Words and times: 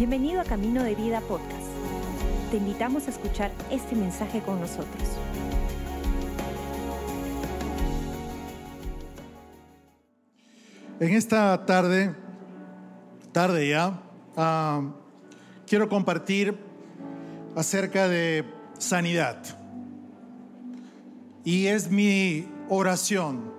Bienvenido 0.00 0.40
a 0.40 0.44
Camino 0.44 0.82
de 0.82 0.94
Vida 0.94 1.20
Podcast. 1.20 1.68
Te 2.50 2.56
invitamos 2.56 3.06
a 3.06 3.10
escuchar 3.10 3.52
este 3.70 3.94
mensaje 3.94 4.40
con 4.40 4.58
nosotros. 4.58 5.02
En 11.00 11.12
esta 11.12 11.66
tarde, 11.66 12.14
tarde 13.32 13.68
ya, 13.68 14.00
ah, 14.38 14.90
quiero 15.66 15.86
compartir 15.90 16.56
acerca 17.54 18.08
de 18.08 18.46
sanidad. 18.78 19.42
Y 21.44 21.66
es 21.66 21.90
mi 21.90 22.48
oración, 22.70 23.52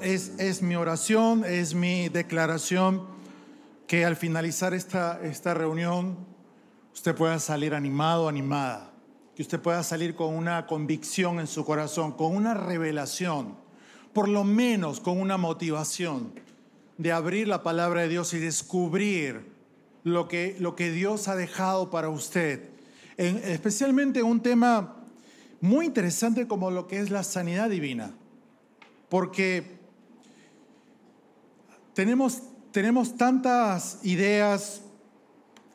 es, 0.00 0.38
es 0.38 0.62
mi 0.62 0.74
oración, 0.74 1.44
es 1.44 1.74
mi 1.74 2.08
declaración 2.08 3.11
que 3.92 4.06
al 4.06 4.16
finalizar 4.16 4.72
esta, 4.72 5.20
esta 5.22 5.52
reunión 5.52 6.16
usted 6.94 7.14
pueda 7.14 7.38
salir 7.38 7.74
animado, 7.74 8.26
animada, 8.26 8.90
que 9.36 9.42
usted 9.42 9.60
pueda 9.60 9.82
salir 9.82 10.14
con 10.14 10.34
una 10.34 10.66
convicción 10.66 11.38
en 11.40 11.46
su 11.46 11.62
corazón, 11.66 12.12
con 12.12 12.34
una 12.34 12.54
revelación, 12.54 13.54
por 14.14 14.30
lo 14.30 14.44
menos 14.44 14.98
con 14.98 15.20
una 15.20 15.36
motivación 15.36 16.32
de 16.96 17.12
abrir 17.12 17.48
la 17.48 17.62
palabra 17.62 18.00
de 18.00 18.08
Dios 18.08 18.32
y 18.32 18.38
descubrir 18.38 19.52
lo 20.04 20.26
que, 20.26 20.56
lo 20.58 20.74
que 20.74 20.90
Dios 20.90 21.28
ha 21.28 21.36
dejado 21.36 21.90
para 21.90 22.08
usted, 22.08 22.70
en, 23.18 23.36
especialmente 23.44 24.22
un 24.22 24.40
tema 24.40 25.04
muy 25.60 25.84
interesante 25.84 26.48
como 26.48 26.70
lo 26.70 26.86
que 26.86 26.98
es 26.98 27.10
la 27.10 27.24
sanidad 27.24 27.68
divina, 27.68 28.14
porque 29.10 29.76
tenemos 31.92 32.44
tenemos 32.72 33.16
tantas 33.16 33.98
ideas 34.02 34.82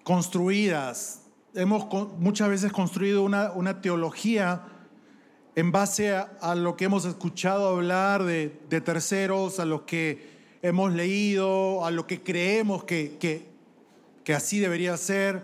construidas, 0.03 1.21
hemos 1.53 1.87
muchas 2.17 2.49
veces 2.49 2.71
construido 2.71 3.23
una, 3.23 3.51
una 3.51 3.81
teología 3.81 4.63
en 5.55 5.71
base 5.71 6.15
a, 6.15 6.55
lo 6.55 6.75
que 6.75 6.85
hemos 6.85 7.05
escuchado 7.05 7.69
hablar 7.69 8.23
de, 8.23 8.49
terceros, 8.83 9.59
a 9.59 9.65
lo 9.65 9.85
que 9.85 10.57
hemos 10.61 10.93
leído, 10.93 11.85
a 11.85 11.91
lo 11.91 12.05
que 12.05 12.21
creemos 12.21 12.83
que, 12.83 13.17
que 14.23 14.33
así 14.33 14.59
debería 14.59 14.97
ser. 14.97 15.43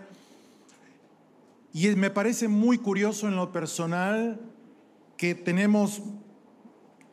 Y 1.72 1.88
me 1.96 2.10
parece 2.10 2.46
muy 2.46 2.78
curioso 2.78 3.26
en 3.26 3.34
lo 3.34 3.50
personal 3.50 4.40
que 5.16 5.34
tenemos 5.34 6.00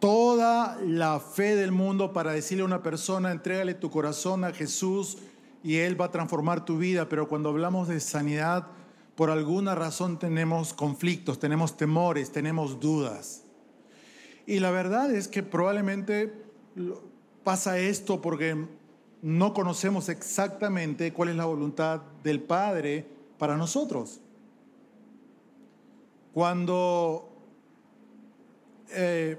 toda 0.02 0.80
la 0.84 1.20
fe 1.20 1.56
del 1.56 1.72
mundo 1.72 2.12
para 2.12 2.34
decirle 2.34 2.64
a 2.64 2.66
una 2.66 2.84
persona, 2.84 3.32
entrégale 3.32 3.76
tu 3.76 3.92
corazón 3.92 4.44
a 4.44 4.52
Jesús 4.52 5.20
y 5.64 5.78
Él 5.78 6.00
va 6.00 6.06
a 6.06 6.12
transformar 6.12 6.66
tu 6.66 6.80
vida, 6.80 7.08
pero 7.08 7.28
cuando 7.28 7.50
hablamos 7.50 7.88
de 7.88 8.00
sanidad, 8.00 8.68
por 9.16 9.30
alguna 9.30 9.76
razón 9.76 10.18
tenemos 10.18 10.74
conflictos, 10.74 11.40
tenemos 11.40 11.78
temores, 11.78 12.32
tenemos 12.32 12.80
dudas. 12.80 13.44
Y 14.48 14.60
la 14.60 14.72
verdad 14.72 15.14
es 15.14 15.28
que 15.28 15.44
probablemente 15.44 16.34
pasa 17.44 17.78
esto 17.78 18.22
porque 18.22 18.66
no 19.22 19.54
conocemos 19.54 20.10
exactamente 20.10 21.14
cuál 21.14 21.30
es 21.30 21.36
la 21.36 21.46
voluntad 21.46 22.02
del 22.24 22.42
Padre 22.42 23.06
para 23.38 23.56
nosotros. 23.56 24.20
Cuando 26.34 27.30
eh, 28.90 29.38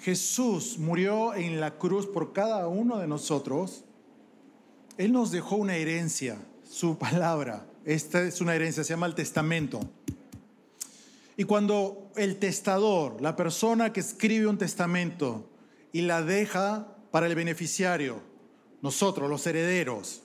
Jesús 0.00 0.78
murió 0.78 1.34
en 1.34 1.60
la 1.60 1.78
cruz 1.78 2.06
por 2.06 2.32
cada 2.32 2.66
uno 2.66 2.98
de 2.98 3.06
nosotros, 3.06 3.84
Él 4.96 5.12
nos 5.12 5.30
dejó 5.30 5.56
una 5.56 5.76
herencia, 5.76 6.38
su 6.68 6.98
palabra. 6.98 7.66
Esta 7.84 8.22
es 8.22 8.40
una 8.40 8.54
herencia, 8.54 8.84
se 8.84 8.90
llama 8.90 9.06
el 9.06 9.14
testamento. 9.14 9.80
Y 11.36 11.44
cuando 11.44 12.10
el 12.16 12.38
testador, 12.38 13.20
la 13.20 13.36
persona 13.36 13.92
que 13.92 14.00
escribe 14.00 14.46
un 14.46 14.58
testamento 14.58 15.48
y 15.92 16.02
la 16.02 16.22
deja 16.22 16.88
para 17.10 17.26
el 17.26 17.34
beneficiario, 17.34 18.20
nosotros, 18.80 19.28
los 19.28 19.46
herederos, 19.46 20.22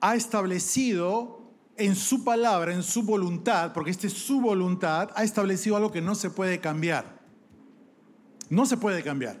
ha 0.00 0.16
establecido 0.16 1.40
en 1.76 1.96
su 1.96 2.24
palabra, 2.24 2.72
en 2.72 2.82
su 2.82 3.02
voluntad, 3.02 3.72
porque 3.72 3.90
esta 3.90 4.06
es 4.06 4.12
su 4.12 4.40
voluntad, 4.40 5.10
ha 5.14 5.24
establecido 5.24 5.76
algo 5.76 5.92
que 5.92 6.00
no 6.00 6.14
se 6.14 6.30
puede 6.30 6.60
cambiar. 6.60 7.21
No 8.48 8.66
se 8.66 8.76
puede 8.76 9.02
cambiar. 9.02 9.40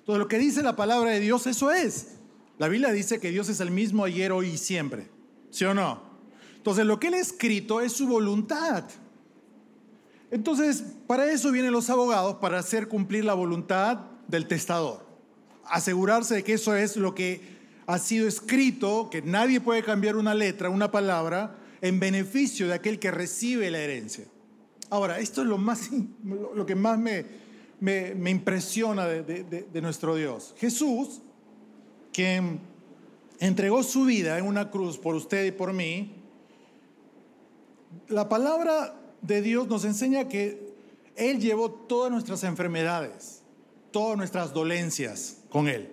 Entonces 0.00 0.18
lo 0.18 0.28
que 0.28 0.38
dice 0.38 0.62
la 0.62 0.76
palabra 0.76 1.10
de 1.10 1.20
Dios, 1.20 1.46
eso 1.46 1.70
es. 1.70 2.16
La 2.58 2.68
Biblia 2.68 2.92
dice 2.92 3.20
que 3.20 3.30
Dios 3.30 3.48
es 3.48 3.60
el 3.60 3.70
mismo 3.70 4.04
ayer, 4.04 4.32
hoy 4.32 4.48
y 4.48 4.58
siempre. 4.58 5.08
¿Sí 5.50 5.64
o 5.64 5.74
no? 5.74 6.02
Entonces 6.56 6.86
lo 6.86 6.98
que 6.98 7.08
él 7.08 7.14
ha 7.14 7.20
escrito 7.20 7.80
es 7.80 7.92
su 7.92 8.06
voluntad. 8.06 8.84
Entonces, 10.30 10.82
para 11.06 11.30
eso 11.30 11.52
vienen 11.52 11.72
los 11.72 11.90
abogados, 11.90 12.36
para 12.36 12.58
hacer 12.58 12.88
cumplir 12.88 13.24
la 13.24 13.34
voluntad 13.34 13.98
del 14.28 14.46
testador. 14.46 15.04
Asegurarse 15.64 16.36
de 16.36 16.42
que 16.42 16.54
eso 16.54 16.74
es 16.74 16.96
lo 16.96 17.14
que 17.14 17.40
ha 17.86 17.98
sido 17.98 18.26
escrito, 18.26 19.08
que 19.10 19.22
nadie 19.22 19.60
puede 19.60 19.82
cambiar 19.82 20.16
una 20.16 20.34
letra, 20.34 20.70
una 20.70 20.90
palabra, 20.90 21.58
en 21.82 22.00
beneficio 22.00 22.68
de 22.68 22.74
aquel 22.74 22.98
que 22.98 23.10
recibe 23.10 23.70
la 23.70 23.80
herencia. 23.80 24.24
Ahora, 24.88 25.18
esto 25.18 25.42
es 25.42 25.48
lo, 25.48 25.58
más, 25.58 25.90
lo 26.24 26.64
que 26.64 26.76
más 26.76 26.98
me, 26.98 27.26
me, 27.82 28.30
impresiona 28.30 29.06
de, 29.06 29.80
nuestro 29.82 30.14
Dios. 30.14 30.54
Jesús, 30.56 31.20
que 32.12 32.40
entregó 33.40 33.82
su 33.82 34.04
vida 34.04 34.38
en 34.38 34.46
una 34.46 34.70
cruz 34.70 34.96
por 34.98 35.16
usted 35.16 35.46
y 35.46 35.50
por 35.50 35.72
mí, 35.72 36.14
la 38.06 38.28
palabra 38.28 38.94
de 39.20 39.42
Dios 39.42 39.66
nos 39.66 39.84
enseña 39.84 40.28
que 40.28 40.74
Él 41.16 41.40
llevó 41.40 41.72
todas 41.72 42.12
nuestras 42.12 42.44
enfermedades, 42.44 43.42
todas 43.90 44.16
nuestras 44.16 44.54
dolencias 44.54 45.38
con 45.48 45.66
Él. 45.66 45.92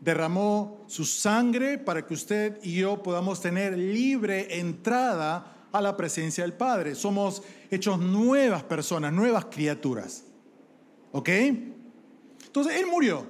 Derramó 0.00 0.84
su 0.88 1.04
sangre 1.04 1.78
para 1.78 2.04
que 2.04 2.14
usted 2.14 2.58
y 2.64 2.74
yo 2.74 3.04
podamos 3.04 3.40
tener 3.40 3.78
libre 3.78 4.58
entrada 4.58 5.68
a 5.70 5.80
la 5.80 5.96
presencia 5.96 6.42
del 6.42 6.54
Padre. 6.54 6.96
Somos 6.96 7.42
hechos 7.70 8.00
nuevas 8.00 8.64
personas, 8.64 9.12
nuevas 9.12 9.44
criaturas. 9.44 10.24
¿Ok? 11.16 11.28
Entonces, 11.28 12.74
Él 12.74 12.86
murió. 12.86 13.24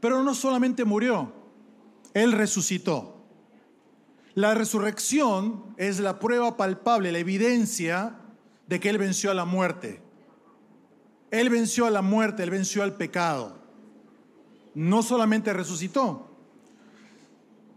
Pero 0.00 0.22
no 0.22 0.34
solamente 0.34 0.84
murió, 0.84 1.32
Él 2.12 2.32
resucitó. 2.32 3.16
La 4.34 4.54
resurrección 4.54 5.74
es 5.78 5.98
la 5.98 6.18
prueba 6.18 6.58
palpable, 6.58 7.10
la 7.10 7.18
evidencia 7.18 8.16
de 8.66 8.80
que 8.80 8.90
Él 8.90 8.98
venció 8.98 9.30
a 9.30 9.34
la 9.34 9.46
muerte. 9.46 10.02
Él 11.30 11.48
venció 11.48 11.86
a 11.86 11.90
la 11.90 12.02
muerte, 12.02 12.42
Él 12.42 12.50
venció 12.50 12.82
al 12.82 12.94
pecado. 12.96 13.58
No 14.74 15.02
solamente 15.02 15.54
resucitó, 15.54 16.30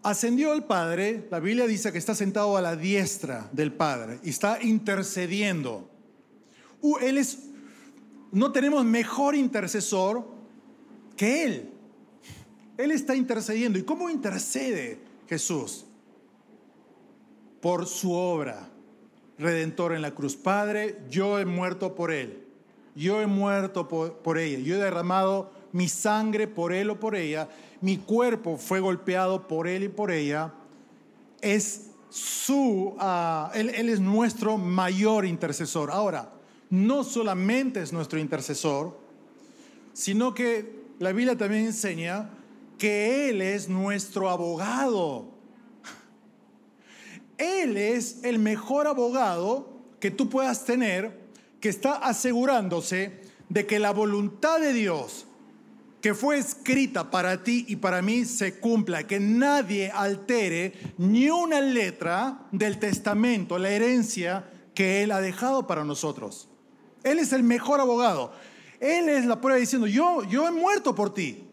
ascendió 0.03 0.51
al 0.51 0.65
Padre, 0.65 1.29
la 1.31 1.39
Biblia 1.39 1.65
dice 1.65 1.93
que 1.93 1.97
está 1.97 2.13
sentado 2.13 2.57
a 2.57 2.61
la 2.61 2.75
diestra 2.75 3.49
del 3.53 3.71
Padre 3.71 4.19
y 4.21 4.31
está 4.31 4.61
intercediendo. 4.61 5.89
Uh, 6.81 6.97
él 6.97 7.17
es 7.17 7.52
no 8.33 8.51
tenemos 8.51 8.83
mejor 8.83 9.35
intercesor 9.35 10.25
que 11.15 11.43
Él. 11.45 11.69
Él 12.77 12.91
está 12.91 13.15
intercediendo. 13.15 13.77
¿Y 13.77 13.83
cómo 13.83 14.09
intercede 14.09 14.99
Jesús? 15.29 15.85
Por 17.61 17.85
su 17.85 18.11
obra 18.11 18.69
redentora 19.37 19.95
en 19.95 20.01
la 20.01 20.15
cruz. 20.15 20.35
Padre, 20.35 20.97
yo 21.09 21.39
he 21.39 21.45
muerto 21.45 21.93
por 21.93 22.11
Él. 22.11 22.43
Yo 22.95 23.21
he 23.21 23.27
muerto 23.27 23.87
por, 23.87 24.37
ella. 24.39 24.59
Yo 24.59 24.75
he 24.75 24.79
derramado 24.79 25.51
mi 25.71 25.87
sangre 25.87 26.47
por 26.47 26.73
Él 26.73 26.89
o 26.89 26.99
por 26.99 27.15
ella. 27.15 27.49
Mi 27.81 27.97
cuerpo 27.97 28.57
fue 28.57 28.79
golpeado 28.79 29.47
por 29.47 29.67
Él 29.67 29.83
y 29.83 29.89
por 29.89 30.09
ella. 30.09 30.53
Es 31.39 31.91
su, 32.09 32.95
ah, 32.99 33.51
él, 33.53 33.69
él 33.69 33.89
es 33.89 33.99
nuestro 33.99 34.57
mayor 34.57 35.25
intercesor. 35.25 35.91
Ahora, 35.91 36.29
no 36.73 37.03
solamente 37.03 37.83
es 37.83 37.93
nuestro 37.93 38.17
intercesor, 38.17 38.97
sino 39.93 40.33
que 40.33 40.85
la 40.97 41.11
Biblia 41.11 41.37
también 41.37 41.65
enseña 41.65 42.31
que 42.79 43.29
Él 43.29 43.43
es 43.43 43.69
nuestro 43.69 44.27
abogado. 44.27 45.27
Él 47.37 47.77
es 47.77 48.23
el 48.23 48.39
mejor 48.39 48.87
abogado 48.87 49.83
que 49.99 50.09
tú 50.09 50.29
puedas 50.29 50.65
tener, 50.65 51.19
que 51.59 51.69
está 51.69 51.93
asegurándose 51.93 53.21
de 53.49 53.67
que 53.67 53.77
la 53.77 53.91
voluntad 53.91 54.59
de 54.59 54.73
Dios 54.73 55.27
que 56.01 56.15
fue 56.15 56.39
escrita 56.39 57.11
para 57.11 57.43
ti 57.43 57.65
y 57.69 57.75
para 57.75 58.01
mí 58.01 58.25
se 58.25 58.59
cumpla, 58.59 59.05
que 59.05 59.19
nadie 59.19 59.91
altere 59.91 60.73
ni 60.97 61.29
una 61.29 61.61
letra 61.61 62.47
del 62.51 62.79
testamento, 62.79 63.59
la 63.59 63.69
herencia 63.69 64.49
que 64.73 65.03
Él 65.03 65.11
ha 65.11 65.21
dejado 65.21 65.67
para 65.67 65.85
nosotros. 65.85 66.49
Él 67.03 67.19
es 67.19 67.33
el 67.33 67.43
mejor 67.43 67.79
abogado. 67.79 68.31
Él 68.79 69.09
es 69.09 69.25
la 69.25 69.39
prueba 69.39 69.59
diciendo, 69.59 69.87
yo, 69.87 70.23
yo 70.23 70.47
he 70.47 70.51
muerto 70.51 70.93
por 70.93 71.13
ti. 71.13 71.47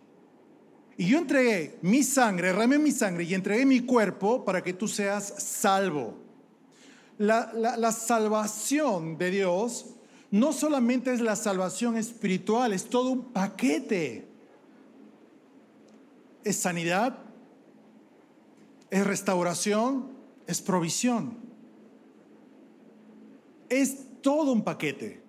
Y 0.96 1.06
yo 1.06 1.18
entregué 1.18 1.78
mi 1.82 2.02
sangre, 2.02 2.48
derramé 2.48 2.78
mi 2.78 2.90
sangre 2.90 3.24
y 3.24 3.34
entregué 3.34 3.64
mi 3.64 3.80
cuerpo 3.80 4.44
para 4.44 4.62
que 4.62 4.72
tú 4.72 4.86
seas 4.86 5.34
salvo. 5.38 6.18
La, 7.18 7.52
la 7.54 7.92
salvación 7.92 9.16
de 9.16 9.30
Dios 9.30 9.86
no 10.30 10.52
solamente 10.52 11.12
es 11.12 11.20
la 11.20 11.36
salvación 11.36 11.96
espiritual, 11.96 12.72
es 12.72 12.88
todo 12.88 13.10
un 13.10 13.24
paquete. 13.32 14.28
Es 16.44 16.56
sanidad, 16.56 17.18
es 18.90 19.06
restauración, 19.06 20.10
es 20.46 20.60
provisión. 20.60 21.36
Es 23.68 23.96
todo 24.20 24.52
un 24.52 24.62
paquete. 24.62 25.19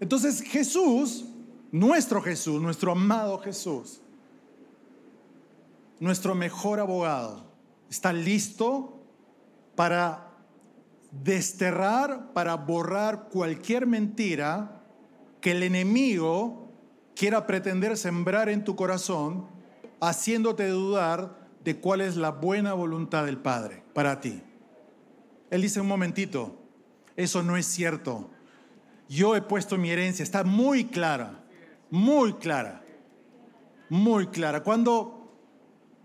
Entonces 0.00 0.40
Jesús, 0.40 1.26
nuestro 1.70 2.22
Jesús, 2.22 2.60
nuestro 2.60 2.92
amado 2.92 3.38
Jesús, 3.38 4.00
nuestro 6.00 6.34
mejor 6.34 6.80
abogado, 6.80 7.44
está 7.90 8.12
listo 8.12 8.98
para 9.76 10.30
desterrar, 11.10 12.32
para 12.32 12.54
borrar 12.56 13.28
cualquier 13.28 13.86
mentira 13.86 14.82
que 15.40 15.52
el 15.52 15.62
enemigo 15.62 16.70
quiera 17.14 17.46
pretender 17.46 17.96
sembrar 17.96 18.48
en 18.48 18.64
tu 18.64 18.76
corazón, 18.76 19.46
haciéndote 20.00 20.68
dudar 20.68 21.38
de 21.64 21.78
cuál 21.78 22.00
es 22.00 22.16
la 22.16 22.30
buena 22.30 22.72
voluntad 22.72 23.26
del 23.26 23.36
Padre 23.36 23.82
para 23.92 24.20
ti. 24.20 24.42
Él 25.50 25.62
dice 25.62 25.80
un 25.80 25.88
momentito, 25.88 26.56
eso 27.16 27.42
no 27.42 27.56
es 27.56 27.66
cierto. 27.66 28.30
Yo 29.10 29.34
he 29.34 29.42
puesto 29.42 29.76
mi 29.76 29.90
herencia, 29.90 30.22
está 30.22 30.44
muy 30.44 30.84
clara, 30.84 31.42
muy 31.90 32.34
clara, 32.34 32.80
muy 33.88 34.28
clara. 34.28 34.62
Cuando 34.62 35.20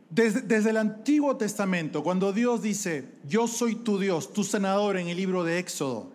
desde, 0.10 0.72
el 0.72 0.78
Antiguo 0.78 1.38
Testamento, 1.38 2.04
cuando 2.04 2.34
Dios 2.34 2.63
dice, 2.63 3.07
yo 3.28 3.48
soy 3.48 3.75
tu 3.75 4.00
Dios, 4.00 4.34
tu 4.34 4.44
sanador 4.44 4.98
en 4.98 5.07
el 5.07 5.18
libro 5.18 5.44
de 5.44 5.60
Éxodo, 5.60 6.13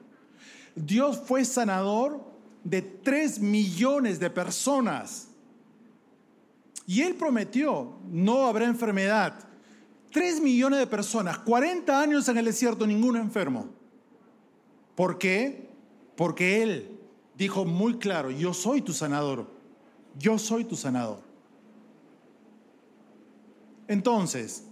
Dios 0.75 1.23
fue 1.25 1.45
sanador 1.45 2.25
de 2.65 2.83
tres 2.83 3.39
millones 3.39 4.19
de 4.19 4.31
personas. 4.31 5.29
Y 6.89 7.03
Él 7.03 7.15
prometió, 7.15 7.99
no 8.11 8.47
habrá 8.47 8.65
enfermedad. 8.65 9.39
Tres 10.11 10.41
millones 10.41 10.81
de 10.81 10.89
personas, 10.89 11.39
40 11.39 12.03
años 12.03 12.29
en 12.29 12.39
el 12.39 12.47
desierto, 12.47 12.85
ningún 12.85 13.17
enfermo. 13.17 13.69
¿Por 14.97 15.19
qué? 15.19 15.70
Porque 16.21 16.63
Él 16.63 16.99
dijo 17.35 17.65
muy 17.65 17.95
claro, 17.95 18.31
yo 18.31 18.53
soy 18.53 18.83
tu 18.83 18.93
sanador, 18.93 19.47
yo 20.19 20.39
soy 20.39 20.67
tu 20.67 20.77
sanador. 20.77 21.23
Entonces, 23.89 24.65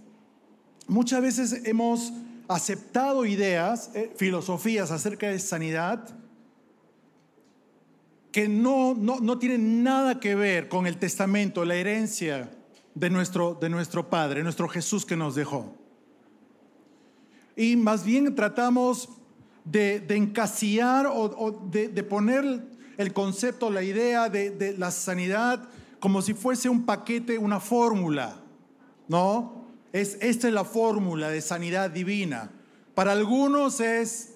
muchas 0.85 1.23
veces 1.23 1.65
hemos 1.65 2.13
aceptado 2.47 3.25
ideas, 3.25 3.89
eh, 3.95 4.13
filosofías 4.15 4.91
acerca 4.91 5.29
de 5.29 5.39
sanidad 5.39 6.15
que 8.31 8.47
no, 8.47 8.93
no, 8.93 9.39
tienen 9.39 9.81
nada 9.81 10.19
que 10.19 10.35
ver 10.35 10.69
con 10.69 10.85
el 10.85 10.99
testamento, 10.99 11.65
la 11.65 11.73
herencia 11.73 12.51
de 12.93 13.09
nuestro, 13.09 13.57
de 13.59 13.69
nuestro 13.69 14.07
Padre, 14.07 14.43
nuestro 14.43 14.69
Jesús 14.69 15.03
que 15.03 15.17
nos 15.17 15.33
dejó. 15.33 15.73
Y 17.55 17.75
más 17.75 18.03
bien 18.03 18.35
tratamos 18.35 19.09
de, 19.65 20.05
encasillar 20.09 21.07
o, 21.07 21.51
de, 21.71 22.03
poner 22.03 22.67
el 22.97 23.13
concepto, 23.13 23.69
la 23.69 23.83
idea 23.83 24.29
de, 24.29 24.51
de 24.51 24.77
la 24.77 24.91
sanidad 24.91 25.67
como 25.99 26.21
si 26.21 26.33
fuese 26.33 26.69
un 26.69 26.85
paquete, 26.85 27.37
una 27.37 27.59
fórmula. 27.59 28.37
¿no? 29.07 29.65
Es, 29.91 30.17
esta 30.21 30.47
es 30.47 30.53
la 30.53 30.63
fórmula 30.63 31.29
de 31.29 31.41
sanidad 31.41 31.89
divina. 31.89 32.51
Para 32.95 33.11
algunos 33.11 33.79
es, 33.81 34.35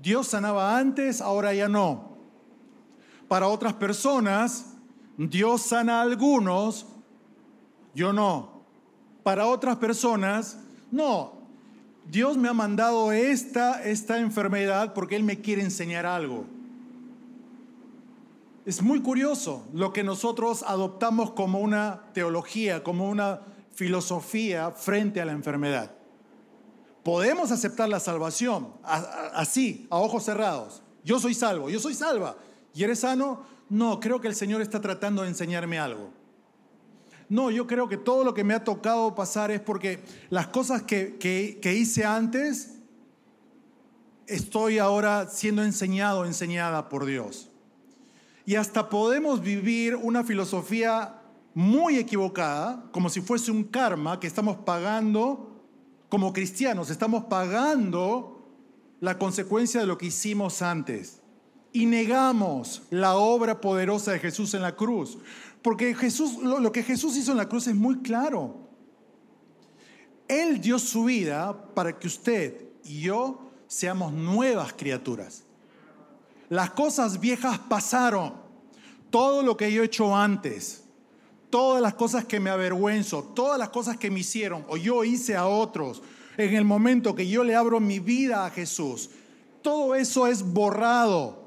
Dios 0.00 0.28
sanaba 0.28 0.76
antes, 0.76 1.20
ahora 1.20 1.54
ya 1.54 1.68
no. 1.68 2.16
Para 3.28 3.48
otras 3.48 3.74
personas, 3.74 4.74
Dios 5.16 5.62
sana 5.62 5.98
a 5.98 6.02
algunos, 6.02 6.86
yo 7.94 8.12
no. 8.12 8.62
Para 9.22 9.46
otras 9.46 9.76
personas, 9.76 10.58
no. 10.90 11.41
Dios 12.10 12.36
me 12.36 12.48
ha 12.48 12.52
mandado 12.52 13.12
esta, 13.12 13.82
esta 13.82 14.18
enfermedad 14.18 14.92
porque 14.94 15.16
Él 15.16 15.24
me 15.24 15.40
quiere 15.40 15.62
enseñar 15.62 16.06
algo. 16.06 16.46
Es 18.64 18.82
muy 18.82 19.00
curioso 19.00 19.66
lo 19.72 19.92
que 19.92 20.04
nosotros 20.04 20.62
adoptamos 20.66 21.32
como 21.32 21.60
una 21.60 22.02
teología, 22.12 22.82
como 22.82 23.08
una 23.08 23.40
filosofía 23.74 24.70
frente 24.70 25.20
a 25.20 25.24
la 25.24 25.32
enfermedad. 25.32 25.92
Podemos 27.02 27.50
aceptar 27.50 27.88
la 27.88 27.98
salvación 27.98 28.68
así, 28.84 29.88
a 29.90 29.96
ojos 29.96 30.24
cerrados. 30.24 30.82
Yo 31.04 31.18
soy 31.18 31.34
salvo, 31.34 31.68
yo 31.68 31.80
soy 31.80 31.94
salva. 31.94 32.36
¿Y 32.74 32.84
eres 32.84 33.00
sano? 33.00 33.42
No, 33.68 33.98
creo 33.98 34.20
que 34.20 34.28
el 34.28 34.36
Señor 34.36 34.62
está 34.62 34.80
tratando 34.80 35.22
de 35.22 35.28
enseñarme 35.28 35.78
algo. 35.80 36.10
No, 37.28 37.50
yo 37.50 37.66
creo 37.66 37.88
que 37.88 37.96
todo 37.96 38.24
lo 38.24 38.34
que 38.34 38.44
me 38.44 38.54
ha 38.54 38.64
tocado 38.64 39.14
pasar 39.14 39.50
es 39.50 39.60
porque 39.60 40.00
las 40.30 40.48
cosas 40.48 40.82
que, 40.82 41.16
que 41.18 41.74
hice 41.74 42.04
antes, 42.04 42.78
estoy 44.26 44.78
ahora 44.78 45.28
siendo 45.28 45.62
enseñado, 45.62 46.24
enseñada 46.24 46.88
por 46.88 47.04
Dios. 47.04 47.50
Y 48.44 48.56
hasta 48.56 48.88
podemos 48.88 49.40
vivir 49.40 49.96
una 49.96 50.24
filosofía 50.24 51.20
muy 51.54 51.98
equivocada, 51.98 52.84
como 52.92 53.08
si 53.08 53.20
fuese 53.20 53.50
un 53.50 53.64
karma 53.64 54.18
que 54.18 54.26
estamos 54.26 54.56
pagando 54.58 55.52
como 56.08 56.32
cristianos, 56.32 56.90
estamos 56.90 57.24
pagando 57.24 58.46
la 59.00 59.18
consecuencia 59.18 59.80
de 59.80 59.86
lo 59.86 59.98
que 59.98 60.06
hicimos 60.06 60.62
antes. 60.62 61.20
Y 61.72 61.86
negamos 61.86 62.82
la 62.90 63.16
obra 63.16 63.60
poderosa 63.60 64.12
de 64.12 64.18
Jesús 64.18 64.52
en 64.54 64.62
la 64.62 64.76
cruz. 64.76 65.18
Porque 65.62 65.94
Jesús, 65.94 66.38
lo, 66.42 66.72
que 66.72 66.82
Jesús 66.82 67.16
hizo 67.16 67.32
en 67.32 67.38
la 67.38 67.48
cruz 67.48 67.66
es 67.66 67.74
muy 67.74 67.98
claro. 67.98 68.56
Él 70.28 70.60
dio 70.60 70.78
su 70.78 71.04
vida 71.04 71.74
para 71.74 71.98
que 71.98 72.06
usted 72.06 72.66
y 72.84 73.02
yo 73.02 73.50
seamos 73.66 74.12
nuevas 74.12 74.72
criaturas. 74.72 75.44
Las 76.48 76.70
cosas 76.70 77.20
viejas 77.20 77.58
pasaron. 77.58 78.34
Todo 79.10 79.42
lo 79.42 79.56
que 79.56 79.70
yo 79.72 79.82
he 79.82 79.86
hecho 79.86 80.16
antes 80.16 80.82
todas 81.52 81.82
las 81.82 81.92
cosas 81.92 82.24
que 82.24 82.40
me 82.40 82.48
avergüenzo, 82.48 83.22
todas 83.22 83.58
las 83.58 83.68
cosas 83.68 83.98
que 83.98 84.10
me 84.10 84.20
hicieron 84.20 84.64
o 84.68 84.78
yo 84.78 85.04
hice 85.04 85.36
a 85.36 85.46
otros, 85.46 86.02
en 86.38 86.54
el 86.54 86.64
momento 86.64 87.14
que 87.14 87.28
yo 87.28 87.44
le 87.44 87.54
abro 87.54 87.78
mi 87.78 87.98
vida 87.98 88.46
a 88.46 88.50
Jesús, 88.50 89.10
todo 89.60 89.94
eso 89.94 90.26
es 90.26 90.42
borrado, 90.42 91.41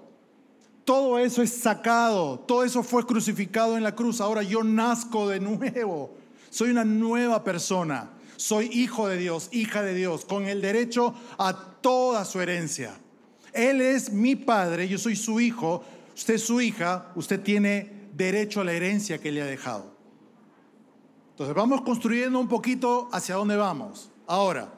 todo 0.86 1.18
eso 1.18 1.42
es 1.42 1.52
sacado, 1.52 2.40
todo 2.40 2.64
eso 2.64 2.84
fue 2.84 3.06
crucificado 3.06 3.76
en 3.76 3.84
la 3.84 3.96
cruz. 3.96 4.22
Ahora 4.22 4.44
yo 4.44 4.64
nazco 4.64 5.28
de 5.28 5.40
nuevo, 5.40 6.16
soy 6.52 6.70
una 6.70 6.86
nueva 6.86 7.44
persona, 7.44 8.12
soy 8.38 8.70
hijo 8.72 9.08
de 9.08 9.18
Dios, 9.18 9.50
hija 9.52 9.82
de 9.82 9.96
Dios, 9.96 10.26
con 10.26 10.46
el 10.46 10.62
derecho 10.62 11.16
a 11.40 11.54
toda 11.82 12.24
su 12.24 12.40
herencia. 12.40 12.96
Él 13.52 13.82
es 13.82 14.12
mi 14.12 14.36
padre, 14.36 14.88
yo 14.88 15.00
soy 15.00 15.16
su 15.16 15.40
hijo, 15.40 15.84
usted 16.16 16.36
es 16.36 16.44
su 16.44 16.62
hija, 16.62 17.12
usted 17.16 17.42
tiene 17.42 18.10
derecho 18.14 18.62
a 18.62 18.64
la 18.64 18.74
herencia 18.74 19.18
que 19.18 19.32
le 19.32 19.42
ha 19.42 19.46
dejado. 19.46 19.92
Entonces 21.32 21.56
vamos 21.56 21.82
construyendo 21.82 22.40
un 22.40 22.48
poquito 22.48 23.10
hacia 23.12 23.36
dónde 23.36 23.56
vamos. 23.56 24.12
Ahora, 24.28 24.72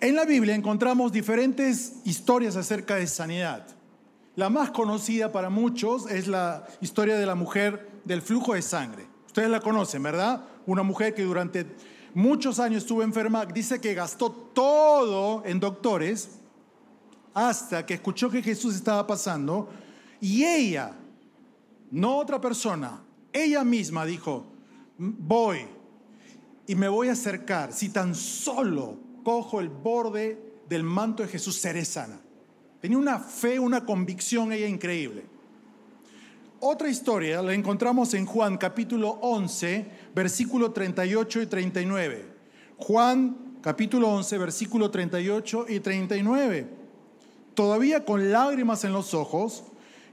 en 0.00 0.16
la 0.16 0.24
Biblia 0.24 0.56
encontramos 0.56 1.12
diferentes 1.12 1.94
historias 2.04 2.56
acerca 2.56 2.96
de 2.96 3.06
sanidad. 3.06 3.77
La 4.38 4.50
más 4.50 4.70
conocida 4.70 5.32
para 5.32 5.50
muchos 5.50 6.08
es 6.08 6.28
la 6.28 6.64
historia 6.80 7.16
de 7.16 7.26
la 7.26 7.34
mujer 7.34 8.00
del 8.04 8.22
flujo 8.22 8.54
de 8.54 8.62
sangre. 8.62 9.04
Ustedes 9.26 9.50
la 9.50 9.58
conocen, 9.58 10.00
¿verdad? 10.00 10.44
Una 10.64 10.84
mujer 10.84 11.12
que 11.12 11.24
durante 11.24 11.66
muchos 12.14 12.60
años 12.60 12.84
estuvo 12.84 13.02
enferma, 13.02 13.46
dice 13.46 13.80
que 13.80 13.94
gastó 13.94 14.30
todo 14.30 15.42
en 15.44 15.58
doctores 15.58 16.38
hasta 17.34 17.84
que 17.84 17.94
escuchó 17.94 18.30
que 18.30 18.40
Jesús 18.40 18.76
estaba 18.76 19.04
pasando 19.08 19.70
y 20.20 20.44
ella, 20.44 20.92
no 21.90 22.16
otra 22.16 22.40
persona, 22.40 23.02
ella 23.32 23.64
misma 23.64 24.06
dijo, 24.06 24.46
voy 24.98 25.66
y 26.64 26.76
me 26.76 26.86
voy 26.86 27.08
a 27.08 27.14
acercar, 27.14 27.72
si 27.72 27.88
tan 27.88 28.14
solo 28.14 29.00
cojo 29.24 29.58
el 29.58 29.68
borde 29.68 30.60
del 30.68 30.84
manto 30.84 31.24
de 31.24 31.28
Jesús, 31.28 31.56
seré 31.56 31.84
sana. 31.84 32.20
Tenía 32.80 32.98
una 32.98 33.18
fe, 33.18 33.58
una 33.58 33.84
convicción 33.84 34.52
ella 34.52 34.68
increíble. 34.68 35.24
Otra 36.60 36.88
historia 36.88 37.42
la 37.42 37.52
encontramos 37.52 38.14
en 38.14 38.26
Juan 38.26 38.56
capítulo 38.56 39.10
11, 39.20 39.86
versículo 40.14 40.72
38 40.72 41.42
y 41.42 41.46
39. 41.46 42.26
Juan 42.78 43.36
capítulo 43.62 44.08
11, 44.08 44.38
versículo 44.38 44.90
38 44.90 45.66
y 45.68 45.80
39. 45.80 46.68
Todavía 47.54 48.04
con 48.04 48.30
lágrimas 48.30 48.84
en 48.84 48.92
los 48.92 49.14
ojos, 49.14 49.64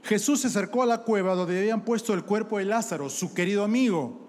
Jesús 0.02 0.40
se 0.40 0.48
acercó 0.48 0.82
a 0.82 0.86
la 0.86 1.02
cueva 1.02 1.34
donde 1.34 1.58
habían 1.58 1.84
puesto 1.84 2.14
el 2.14 2.24
cuerpo 2.24 2.58
de 2.58 2.64
Lázaro, 2.64 3.08
su 3.10 3.34
querido 3.34 3.62
amigo, 3.62 4.20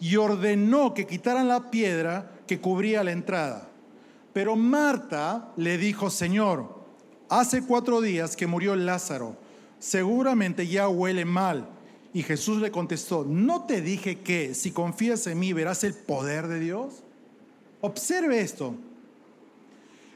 y 0.00 0.16
ordenó 0.16 0.94
que 0.94 1.06
quitaran 1.06 1.48
la 1.48 1.70
piedra 1.70 2.32
que 2.46 2.60
cubría 2.60 3.04
la 3.04 3.12
entrada. 3.12 3.68
Pero 4.32 4.56
Marta 4.56 5.52
le 5.56 5.78
dijo, 5.78 6.10
Señor, 6.10 6.75
hace 7.28 7.62
cuatro 7.62 8.00
días 8.00 8.36
que 8.36 8.46
murió 8.46 8.76
Lázaro, 8.76 9.36
seguramente 9.78 10.66
ya 10.66 10.88
huele 10.88 11.24
mal. 11.24 11.68
Y 12.12 12.22
Jesús 12.22 12.60
le 12.60 12.70
contestó, 12.70 13.24
¿no 13.28 13.66
te 13.66 13.82
dije 13.82 14.20
que 14.20 14.54
si 14.54 14.70
confías 14.70 15.26
en 15.26 15.38
mí 15.38 15.52
verás 15.52 15.84
el 15.84 15.94
poder 15.94 16.48
de 16.48 16.60
Dios? 16.60 17.02
Observe 17.82 18.40
esto. 18.40 18.74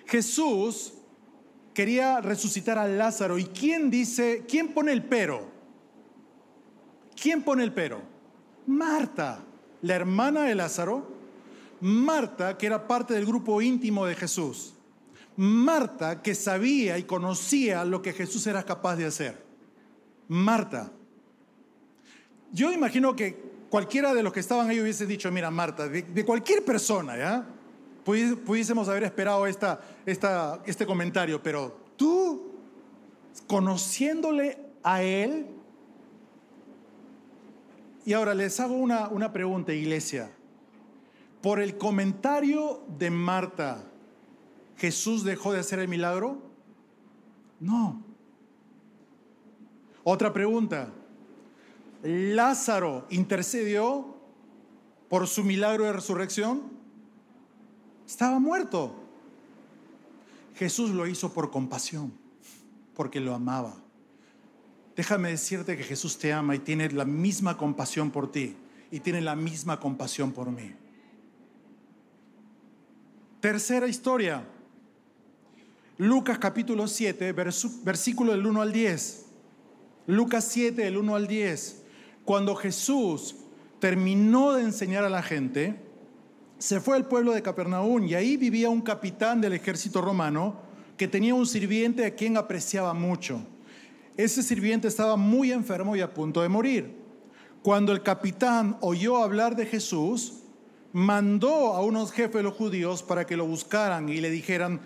Jesús 0.07 0.95
quería 1.75 2.21
resucitar 2.21 2.79
a 2.79 2.89
Lázaro. 2.89 3.39
¿Y 3.39 3.45
quién 3.45 3.91
dice, 3.91 4.45
quién 4.49 4.69
pone 4.69 4.93
el 4.93 5.05
pero? 5.05 5.47
¿Quién 7.21 7.43
pone 7.43 7.65
el 7.65 7.73
pero? 7.73 8.01
Marta, 8.67 9.45
la 9.83 9.95
hermana 9.95 10.45
de 10.45 10.55
Lázaro. 10.55 11.07
Marta, 11.81 12.57
que 12.59 12.67
era 12.67 12.87
parte 12.87 13.15
del 13.15 13.27
grupo 13.27 13.61
íntimo 13.63 14.07
de 14.07 14.15
Jesús. 14.15 14.75
Marta, 15.37 16.23
que 16.23 16.35
sabía 16.35 16.99
y 16.99 17.05
conocía 17.05 17.85
lo 17.85 18.03
que 18.03 18.13
Jesús 18.13 18.47
era 18.47 18.63
capaz 18.63 18.97
de 18.97 19.07
hacer. 19.07 19.43
Marta. 20.29 20.93
Yo 22.53 22.73
imagino 22.73 23.17
que 23.17 23.51
cualquiera 23.71 24.13
de 24.13 24.23
los 24.23 24.33
que 24.33 24.41
estaban 24.41 24.69
ahí 24.69 24.81
hubiese 24.81 25.07
dicho, 25.07 25.31
mira, 25.31 25.51
Marta, 25.51 25.89
de, 25.89 26.25
cualquier 26.25 26.65
persona, 26.65 27.17
¿ya? 27.17 27.47
pudiésemos 28.05 28.89
haber 28.89 29.05
esperado 29.05 29.47
esta, 29.47 29.81
este 30.05 30.87
comentario, 30.87 31.43
pero 31.43 31.77
tú, 31.97 32.53
conociéndole 33.47 34.59
a 34.83 35.03
Él, 35.03 35.47
y 38.05 38.13
ahora 38.13 38.35
les 38.35 38.59
hago 38.59 38.75
una, 38.75 39.09
una 39.09 39.33
pregunta, 39.33 39.73
iglesia. 39.73 40.31
Por 41.43 41.61
el 41.61 41.79
comentario 41.79 42.83
de 42.99 43.11
Marta, 43.11 43.90
¿Jesús 44.81 45.25
dejó 45.25 45.53
de 45.53 45.61
hacer 45.61 45.79
el 45.79 45.89
milagro? 45.89 46.39
No. 47.61 48.03
Otra 50.05 50.33
pregunta. 50.33 50.91
¿Lázaro 52.03 53.07
intercedió 53.11 54.17
por 55.11 55.27
su 55.27 55.45
milagro 55.45 55.85
de 55.85 55.93
resurrección? 55.93 56.63
Estaba 58.07 58.39
muerto. 58.39 58.95
Jesús 60.55 60.91
lo 60.93 61.07
hizo 61.07 61.35
por 61.35 61.51
compasión, 61.51 62.15
porque 62.95 63.21
lo 63.21 63.35
amaba. 63.35 63.77
Déjame 64.97 65.29
decirte 65.29 65.77
que 65.77 65.85
Jesús 65.85 66.17
te 66.19 66.33
ama 66.33 66.55
y 66.55 66.59
tiene 66.59 66.91
la 66.91 67.05
misma 67.05 67.59
compasión 67.59 68.11
por 68.11 68.33
ti 68.33 68.57
y 68.91 69.01
tiene 69.01 69.21
la 69.21 69.37
misma 69.37 69.79
compasión 69.79 70.33
por 70.33 70.51
mí. 70.51 70.73
Tercera 73.41 73.87
historia. 73.87 74.43
Lucas 76.01 76.39
capítulo 76.39 76.89
7, 76.89 77.35
versículo 77.85 78.33
del 78.33 78.47
1 78.47 78.63
al 78.63 78.73
10. 78.73 79.27
Lucas 80.07 80.47
7, 80.49 80.81
del 80.81 80.97
1 80.97 81.15
al 81.15 81.27
10. 81.27 81.83
Cuando 82.25 82.55
Jesús 82.55 83.37
terminó 83.81 84.55
de 84.55 84.63
enseñar 84.63 85.05
a 85.05 85.11
la 85.11 85.23
gente, 85.23 85.79
se 86.57 86.81
fue 86.81 86.97
al 86.97 87.07
pueblo 87.07 87.33
de 87.33 87.43
Capernaum 87.43 88.07
y 88.07 88.15
ahí 88.15 88.39
vivía 88.39 88.71
un 88.71 88.81
capitán 88.81 89.43
del 89.43 89.53
ejército 89.53 90.01
romano 90.01 90.63
que 90.97 91.07
tenía 91.07 91.35
un 91.35 91.45
sirviente 91.45 92.07
a 92.07 92.15
quien 92.15 92.39
apreciaba 92.39 92.95
mucho. 92.95 93.43
Ese 94.17 94.43
sirviente 94.43 94.89
estaba 94.89 95.17
muy 95.17 95.53
enfermo 95.53 95.97
y 95.97 96.01
a 96.01 96.15
punto 96.15 96.41
de 96.41 96.49
morir. 96.49 96.97
Cuando 97.63 97.93
el 97.93 98.03
capitán 98.03 98.79
oyó 98.81 99.19
hablar 99.19 99.55
de 99.55 99.67
Jesús, 99.67 100.45
mandó 100.95 101.75
a 101.75 101.83
unos 101.83 102.11
jefes 102.11 102.37
de 102.37 102.43
los 102.45 102.55
judíos 102.55 103.03
para 103.03 103.27
que 103.27 103.37
lo 103.37 103.47
buscaran 103.47 104.09
y 104.09 104.23
le 104.23 104.31
dijeran, 104.31 104.81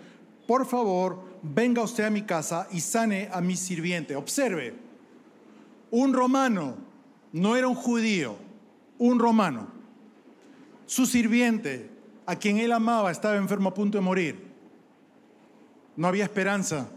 por 0.47 0.65
favor, 0.65 1.23
venga 1.41 1.81
usted 1.81 2.05
a 2.05 2.09
mi 2.09 2.23
casa 2.23 2.67
y 2.71 2.81
sane 2.81 3.29
a 3.31 3.41
mi 3.41 3.55
sirviente. 3.55 4.15
Observe, 4.15 4.75
un 5.91 6.13
romano, 6.13 6.75
no 7.31 7.55
era 7.55 7.67
un 7.67 7.75
judío, 7.75 8.35
un 8.97 9.19
romano 9.19 9.75
su 10.85 11.05
sirviente, 11.05 11.89
a 12.25 12.35
quien 12.35 12.57
él 12.57 12.71
amaba, 12.71 13.11
estaba 13.11 13.35
enfermo 13.35 13.69
a 13.69 13.73
punto 13.73 13.97
de 13.97 14.03
morir. 14.03 14.45
No 15.95 16.07
había 16.07 16.23
esperanza. 16.23 16.89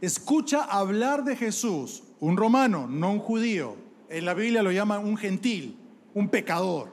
Escucha 0.00 0.64
hablar 0.64 1.24
de 1.24 1.36
Jesús, 1.36 2.02
un 2.20 2.36
romano, 2.36 2.86
no 2.88 3.10
un 3.12 3.18
judío. 3.18 3.76
En 4.08 4.24
la 4.24 4.34
Biblia 4.34 4.62
lo 4.62 4.72
llaman 4.72 5.04
un 5.04 5.16
gentil, 5.16 5.76
un 6.14 6.28
pecador. 6.28 6.88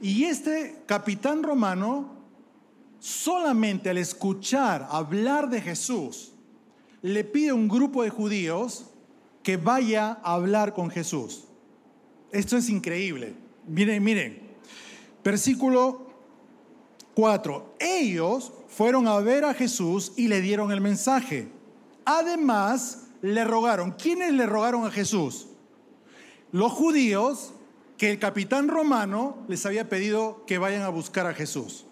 Y 0.00 0.24
este 0.24 0.82
capitán 0.86 1.42
romano, 1.42 2.10
solamente 3.02 3.90
al 3.90 3.98
escuchar 3.98 4.86
hablar 4.88 5.50
de 5.50 5.60
Jesús, 5.60 6.30
le 7.02 7.24
pide 7.24 7.50
a 7.50 7.54
un 7.54 7.66
grupo 7.66 8.04
de 8.04 8.10
judíos 8.10 8.86
que 9.42 9.56
vaya 9.56 10.20
a 10.22 10.34
hablar 10.34 10.72
con 10.72 10.88
Jesús. 10.88 11.44
Esto 12.30 12.56
es 12.56 12.68
increíble. 12.68 13.34
Miren, 13.66 14.04
miren, 14.04 14.52
Versículo 15.24 16.06
4. 17.14 17.74
Ellos 17.80 18.52
fueron 18.68 19.06
a 19.06 19.18
ver 19.18 19.44
a 19.44 19.54
Jesús 19.54 20.12
y 20.16 20.28
le 20.28 20.40
dieron 20.40 20.72
el 20.72 20.80
mensaje. 20.80 21.48
Además, 22.04 23.08
le 23.20 23.44
rogaron. 23.44 23.92
¿Quiénes 23.92 24.32
le 24.32 24.46
rogaron 24.46 24.84
a 24.86 24.90
Jesús? 24.90 25.48
Los 26.50 26.72
judíos 26.72 27.52
que 27.96 28.10
el 28.10 28.18
capitán 28.18 28.68
romano 28.68 29.38
les 29.48 29.64
había 29.64 29.88
pedido 29.88 30.44
que 30.46 30.58
vayan 30.58 30.82
a 30.82 30.88
buscar 30.88 31.26
a 31.26 31.34
Jesús. 31.34 31.86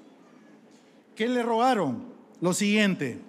¿Qué 1.14 1.28
le 1.28 1.42
rogaron? 1.42 2.04
Lo 2.40 2.54
siguiente, 2.54 3.20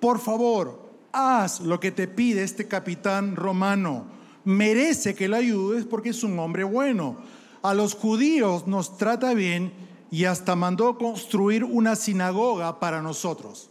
por 0.00 0.20
favor, 0.20 0.90
haz 1.12 1.60
lo 1.60 1.80
que 1.80 1.90
te 1.90 2.06
pide 2.06 2.42
este 2.42 2.68
capitán 2.68 3.34
romano. 3.36 4.06
Merece 4.44 5.14
que 5.14 5.28
lo 5.28 5.36
ayudes 5.36 5.84
porque 5.84 6.10
es 6.10 6.22
un 6.22 6.38
hombre 6.38 6.62
bueno 6.62 7.16
a 7.66 7.74
los 7.74 7.94
judíos 7.94 8.68
nos 8.68 8.96
trata 8.96 9.34
bien 9.34 9.72
y 10.08 10.24
hasta 10.24 10.54
mandó 10.54 10.96
construir 10.98 11.64
una 11.64 11.96
sinagoga 11.96 12.78
para 12.78 13.02
nosotros. 13.02 13.70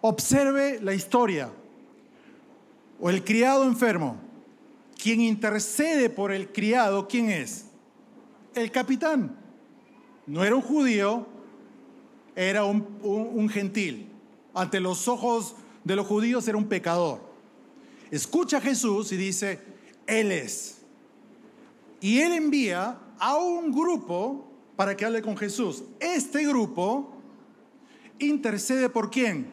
Observe 0.00 0.80
la 0.80 0.94
historia. 0.94 1.50
O 2.98 3.10
el 3.10 3.22
criado 3.24 3.64
enfermo. 3.64 4.16
Quien 4.96 5.20
intercede 5.20 6.08
por 6.08 6.32
el 6.32 6.50
criado, 6.50 7.06
¿quién 7.08 7.28
es? 7.28 7.66
El 8.54 8.70
capitán. 8.70 9.36
No 10.26 10.42
era 10.42 10.56
un 10.56 10.62
judío, 10.62 11.26
era 12.36 12.64
un, 12.64 13.48
gentil. 13.48 14.10
Ante 14.54 14.78
los 14.78 15.08
ojos 15.08 15.56
de 15.82 15.96
los 15.96 16.06
judíos 16.06 16.46
era 16.46 16.58
un 16.58 16.68
pecador. 16.68 17.20
Escucha 18.10 18.58
a 18.58 18.60
Jesús 18.60 19.10
y 19.10 19.16
dice, 19.16 19.58
Él 20.06 20.30
es. 20.30 20.82
Y 22.00 22.20
Él 22.20 22.32
envía 22.32 22.98
a 23.18 23.36
un 23.36 23.72
grupo 23.72 24.52
para 24.76 24.96
que 24.96 25.06
hable 25.06 25.22
con 25.22 25.36
Jesús. 25.36 25.82
Este 25.98 26.46
grupo 26.46 27.14
intercede 28.18 28.90
por 28.90 29.10
quién? 29.10 29.50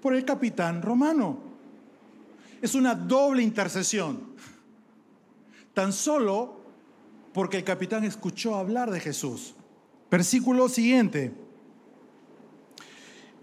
Por 0.00 0.14
el 0.14 0.24
capitán 0.24 0.82
romano. 0.82 1.38
Es 2.62 2.74
una 2.74 2.94
doble 2.94 3.42
intercesión. 3.42 4.34
Tan 5.74 5.92
solo 5.92 6.60
porque 7.34 7.58
el 7.58 7.64
capitán 7.64 8.04
escuchó 8.04 8.54
hablar 8.54 8.90
de 8.90 9.00
Jesús. 9.00 9.54
Versículo 10.10 10.68
siguiente. 10.68 11.43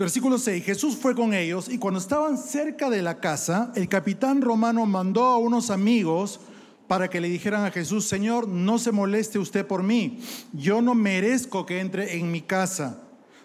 Versículo 0.01 0.39
6. 0.39 0.65
Jesús 0.65 0.95
fue 0.95 1.13
con 1.13 1.31
ellos 1.31 1.69
y 1.69 1.77
cuando 1.77 1.99
estaban 1.99 2.35
cerca 2.35 2.89
de 2.89 3.03
la 3.03 3.19
casa, 3.19 3.71
el 3.75 3.87
capitán 3.87 4.41
romano 4.41 4.87
mandó 4.87 5.25
a 5.25 5.37
unos 5.37 5.69
amigos 5.69 6.39
para 6.87 7.07
que 7.07 7.21
le 7.21 7.29
dijeran 7.29 7.65
a 7.65 7.69
Jesús, 7.69 8.05
Señor, 8.05 8.47
no 8.47 8.79
se 8.79 8.91
moleste 8.91 9.37
usted 9.37 9.63
por 9.67 9.83
mí, 9.83 10.19
yo 10.53 10.81
no 10.81 10.95
merezco 10.95 11.67
que 11.67 11.81
entre 11.81 12.17
en 12.17 12.31
mi 12.31 12.41
casa, 12.41 12.97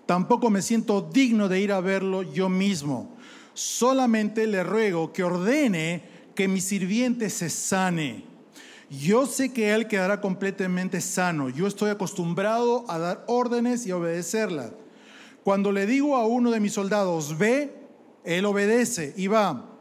tampoco 0.07 0.49
me 0.49 0.63
siento 0.63 1.03
digno 1.03 1.51
de 1.51 1.61
ir 1.61 1.73
a 1.73 1.83
verlo 1.83 2.23
yo 2.23 2.49
mismo, 2.49 3.15
solamente 3.53 4.47
le 4.47 4.65
ruego 4.65 5.13
que 5.13 5.25
ordene 5.25 6.05
que 6.35 6.49
mi 6.49 6.63
sirviente 6.63 7.29
se 7.29 7.51
sane. 7.51 8.25
Yo 8.89 9.27
sé 9.27 9.53
que 9.53 9.75
él 9.75 9.89
quedará 9.89 10.23
completamente 10.23 11.03
sano, 11.03 11.51
yo 11.51 11.67
estoy 11.67 11.91
acostumbrado 11.91 12.87
a 12.89 12.97
dar 12.99 13.25
órdenes 13.27 13.87
y 13.87 13.93
obedecerlas. 13.93 14.71
Cuando 15.47 15.71
le 15.71 15.87
digo 15.87 16.17
a 16.17 16.27
uno 16.27 16.51
de 16.51 16.59
mis 16.59 16.73
soldados, 16.73 17.39
ve, 17.39 17.73
él 18.25 18.45
obedece 18.47 19.15
y 19.17 19.29
va. 19.29 19.79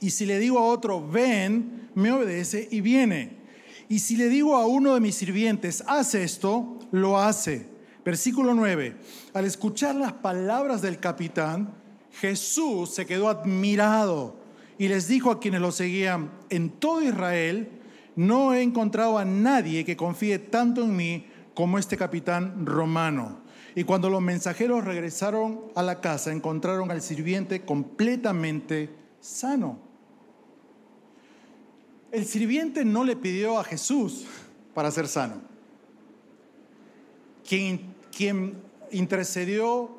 Y 0.00 0.10
si 0.10 0.26
le 0.26 0.38
digo 0.38 0.60
a 0.60 0.62
otro, 0.62 1.04
ven, 1.04 1.90
me 1.96 2.12
obedece 2.12 2.68
y 2.70 2.82
viene. 2.82 3.36
Y 3.88 3.98
si 3.98 4.16
le 4.16 4.28
digo 4.28 4.54
a 4.54 4.64
uno 4.64 4.94
de 4.94 5.00
mis 5.00 5.16
sirvientes, 5.16 5.82
haz 5.88 6.14
esto, 6.14 6.78
lo 6.92 7.18
hace. 7.18 7.66
Versículo 8.04 8.54
9. 8.54 8.96
Al 9.34 9.44
escuchar 9.44 9.96
las 9.96 10.12
palabras 10.12 10.82
del 10.82 11.00
capitán, 11.00 11.74
Jesús 12.20 12.94
se 12.94 13.04
quedó 13.04 13.28
admirado 13.28 14.36
y 14.78 14.86
les 14.86 15.08
dijo 15.08 15.32
a 15.32 15.40
quienes 15.40 15.62
lo 15.62 15.72
seguían, 15.72 16.30
en 16.48 16.70
todo 16.70 17.02
Israel 17.02 17.70
no 18.14 18.54
he 18.54 18.62
encontrado 18.62 19.18
a 19.18 19.24
nadie 19.24 19.84
que 19.84 19.96
confíe 19.96 20.38
tanto 20.38 20.84
en 20.84 20.94
mí 20.94 21.26
como 21.54 21.76
este 21.76 21.96
capitán 21.96 22.64
romano. 22.66 23.41
Y 23.74 23.84
cuando 23.84 24.10
los 24.10 24.20
mensajeros 24.20 24.84
regresaron 24.84 25.60
a 25.74 25.82
la 25.82 26.00
casa, 26.00 26.30
encontraron 26.30 26.90
al 26.90 27.00
sirviente 27.00 27.62
completamente 27.62 28.90
sano. 29.20 29.78
El 32.10 32.26
sirviente 32.26 32.84
no 32.84 33.04
le 33.04 33.16
pidió 33.16 33.58
a 33.58 33.64
Jesús 33.64 34.26
para 34.74 34.90
ser 34.90 35.08
sano. 35.08 35.36
Quien, 37.48 37.94
quien 38.14 38.60
intercedió 38.90 39.90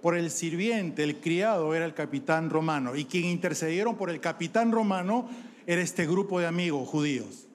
por 0.00 0.16
el 0.16 0.30
sirviente, 0.30 1.02
el 1.02 1.16
criado, 1.20 1.74
era 1.74 1.84
el 1.84 1.94
capitán 1.94 2.50
romano. 2.50 2.94
Y 2.94 3.06
quien 3.06 3.24
intercedieron 3.24 3.96
por 3.96 4.10
el 4.10 4.20
capitán 4.20 4.70
romano 4.70 5.28
era 5.66 5.82
este 5.82 6.06
grupo 6.06 6.38
de 6.38 6.46
amigos 6.46 6.88
judíos. 6.88 7.48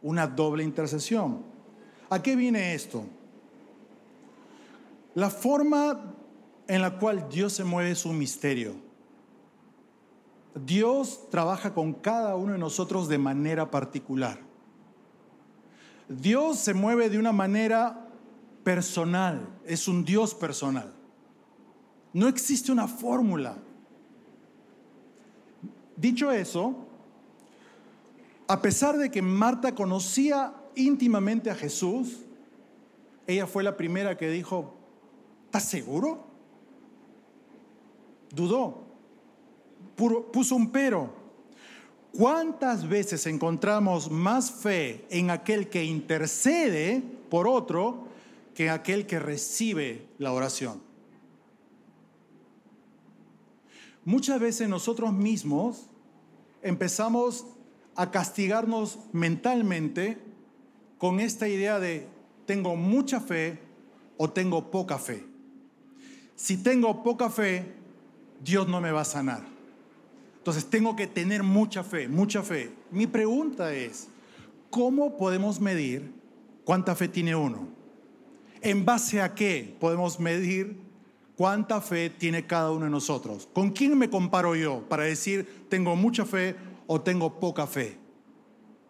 Una 0.00 0.26
doble 0.26 0.64
intercesión. 0.64 1.42
¿A 2.08 2.22
qué 2.22 2.34
viene 2.34 2.72
esto? 2.72 3.04
La 5.18 5.30
forma 5.30 6.14
en 6.68 6.80
la 6.80 6.96
cual 6.96 7.28
Dios 7.28 7.52
se 7.54 7.64
mueve 7.64 7.90
es 7.90 8.06
un 8.06 8.16
misterio. 8.16 8.76
Dios 10.64 11.28
trabaja 11.28 11.74
con 11.74 11.92
cada 11.92 12.36
uno 12.36 12.52
de 12.52 12.58
nosotros 12.60 13.08
de 13.08 13.18
manera 13.18 13.68
particular. 13.68 14.38
Dios 16.08 16.60
se 16.60 16.72
mueve 16.72 17.10
de 17.10 17.18
una 17.18 17.32
manera 17.32 18.08
personal, 18.62 19.44
es 19.64 19.88
un 19.88 20.04
Dios 20.04 20.36
personal. 20.36 20.92
No 22.12 22.28
existe 22.28 22.70
una 22.70 22.86
fórmula. 22.86 23.56
Dicho 25.96 26.30
eso, 26.30 26.76
a 28.46 28.62
pesar 28.62 28.96
de 28.96 29.10
que 29.10 29.20
Marta 29.20 29.74
conocía 29.74 30.54
íntimamente 30.76 31.50
a 31.50 31.56
Jesús, 31.56 32.20
ella 33.26 33.48
fue 33.48 33.64
la 33.64 33.76
primera 33.76 34.16
que 34.16 34.30
dijo, 34.30 34.77
¿estás 35.48 35.64
seguro? 35.64 36.26
Dudó, 38.30 38.84
puso 39.96 40.56
un 40.56 40.70
pero. 40.70 41.10
¿Cuántas 42.12 42.86
veces 42.86 43.26
encontramos 43.26 44.10
más 44.10 44.50
fe 44.50 45.06
en 45.08 45.30
aquel 45.30 45.70
que 45.70 45.84
intercede 45.84 47.02
por 47.30 47.48
otro 47.48 48.08
que 48.54 48.66
en 48.66 48.70
aquel 48.70 49.06
que 49.06 49.18
recibe 49.18 50.06
la 50.18 50.32
oración? 50.34 50.82
Muchas 54.04 54.40
veces 54.40 54.68
nosotros 54.68 55.14
mismos 55.14 55.88
empezamos 56.60 57.46
a 57.94 58.10
castigarnos 58.10 58.98
mentalmente 59.12 60.18
con 60.98 61.20
esta 61.20 61.48
idea 61.48 61.78
de 61.78 62.06
tengo 62.44 62.76
mucha 62.76 63.20
fe 63.20 63.60
o 64.18 64.28
tengo 64.28 64.70
poca 64.70 64.98
fe. 64.98 65.37
Si 66.38 66.56
tengo 66.56 67.02
poca 67.02 67.30
fe, 67.30 67.64
Dios 68.44 68.68
no 68.68 68.80
me 68.80 68.92
va 68.92 69.00
a 69.00 69.04
sanar. 69.04 69.42
Entonces 70.36 70.70
tengo 70.70 70.94
que 70.94 71.08
tener 71.08 71.42
mucha 71.42 71.82
fe, 71.82 72.06
mucha 72.06 72.44
fe. 72.44 72.70
Mi 72.92 73.08
pregunta 73.08 73.74
es, 73.74 74.06
¿cómo 74.70 75.16
podemos 75.16 75.60
medir 75.60 76.12
cuánta 76.64 76.94
fe 76.94 77.08
tiene 77.08 77.34
uno? 77.34 77.66
¿En 78.60 78.84
base 78.84 79.20
a 79.20 79.34
qué 79.34 79.76
podemos 79.80 80.20
medir 80.20 80.76
cuánta 81.36 81.80
fe 81.80 82.08
tiene 82.08 82.46
cada 82.46 82.70
uno 82.70 82.84
de 82.84 82.92
nosotros? 82.92 83.48
¿Con 83.52 83.70
quién 83.70 83.98
me 83.98 84.08
comparo 84.08 84.54
yo 84.54 84.88
para 84.88 85.02
decir 85.02 85.66
tengo 85.68 85.96
mucha 85.96 86.24
fe 86.24 86.54
o 86.86 87.00
tengo 87.00 87.40
poca 87.40 87.66
fe? 87.66 87.98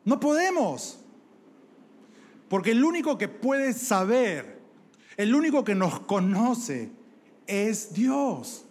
No 0.05 0.21
podemos. 0.21 1.01
Porque 2.51 2.73
el 2.73 2.85
único 2.85 3.17
que 3.17 3.29
puede 3.29 3.73
saber, 3.73 4.61
el 5.17 5.35
único 5.35 5.65
que 5.65 5.75
nos 5.75 6.01
conoce 6.01 6.98
es 7.49 7.93
Dios. 7.93 8.65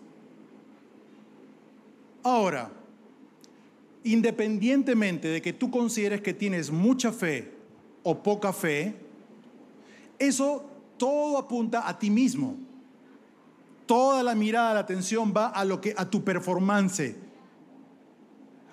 Ahora, 2.24 2.72
independientemente 4.04 5.28
de 5.28 5.42
que 5.42 5.52
tú 5.52 5.70
consideres 5.70 6.22
que 6.22 6.34
tienes 6.34 6.72
mucha 6.72 7.12
fe 7.12 7.52
o 8.04 8.24
poca 8.24 8.54
fe, 8.54 8.96
eso 10.20 10.64
todo 10.98 11.38
apunta 11.38 11.88
a 11.88 12.00
ti 12.00 12.10
mismo. 12.10 12.56
Toda 13.86 14.24
la 14.24 14.36
mirada, 14.36 14.76
la 14.76 14.80
atención 14.82 15.34
va 15.36 15.48
a 15.48 15.66
lo 15.66 15.82
que 15.82 15.94
a 15.98 16.10
tu 16.10 16.24
performance. 16.24 17.16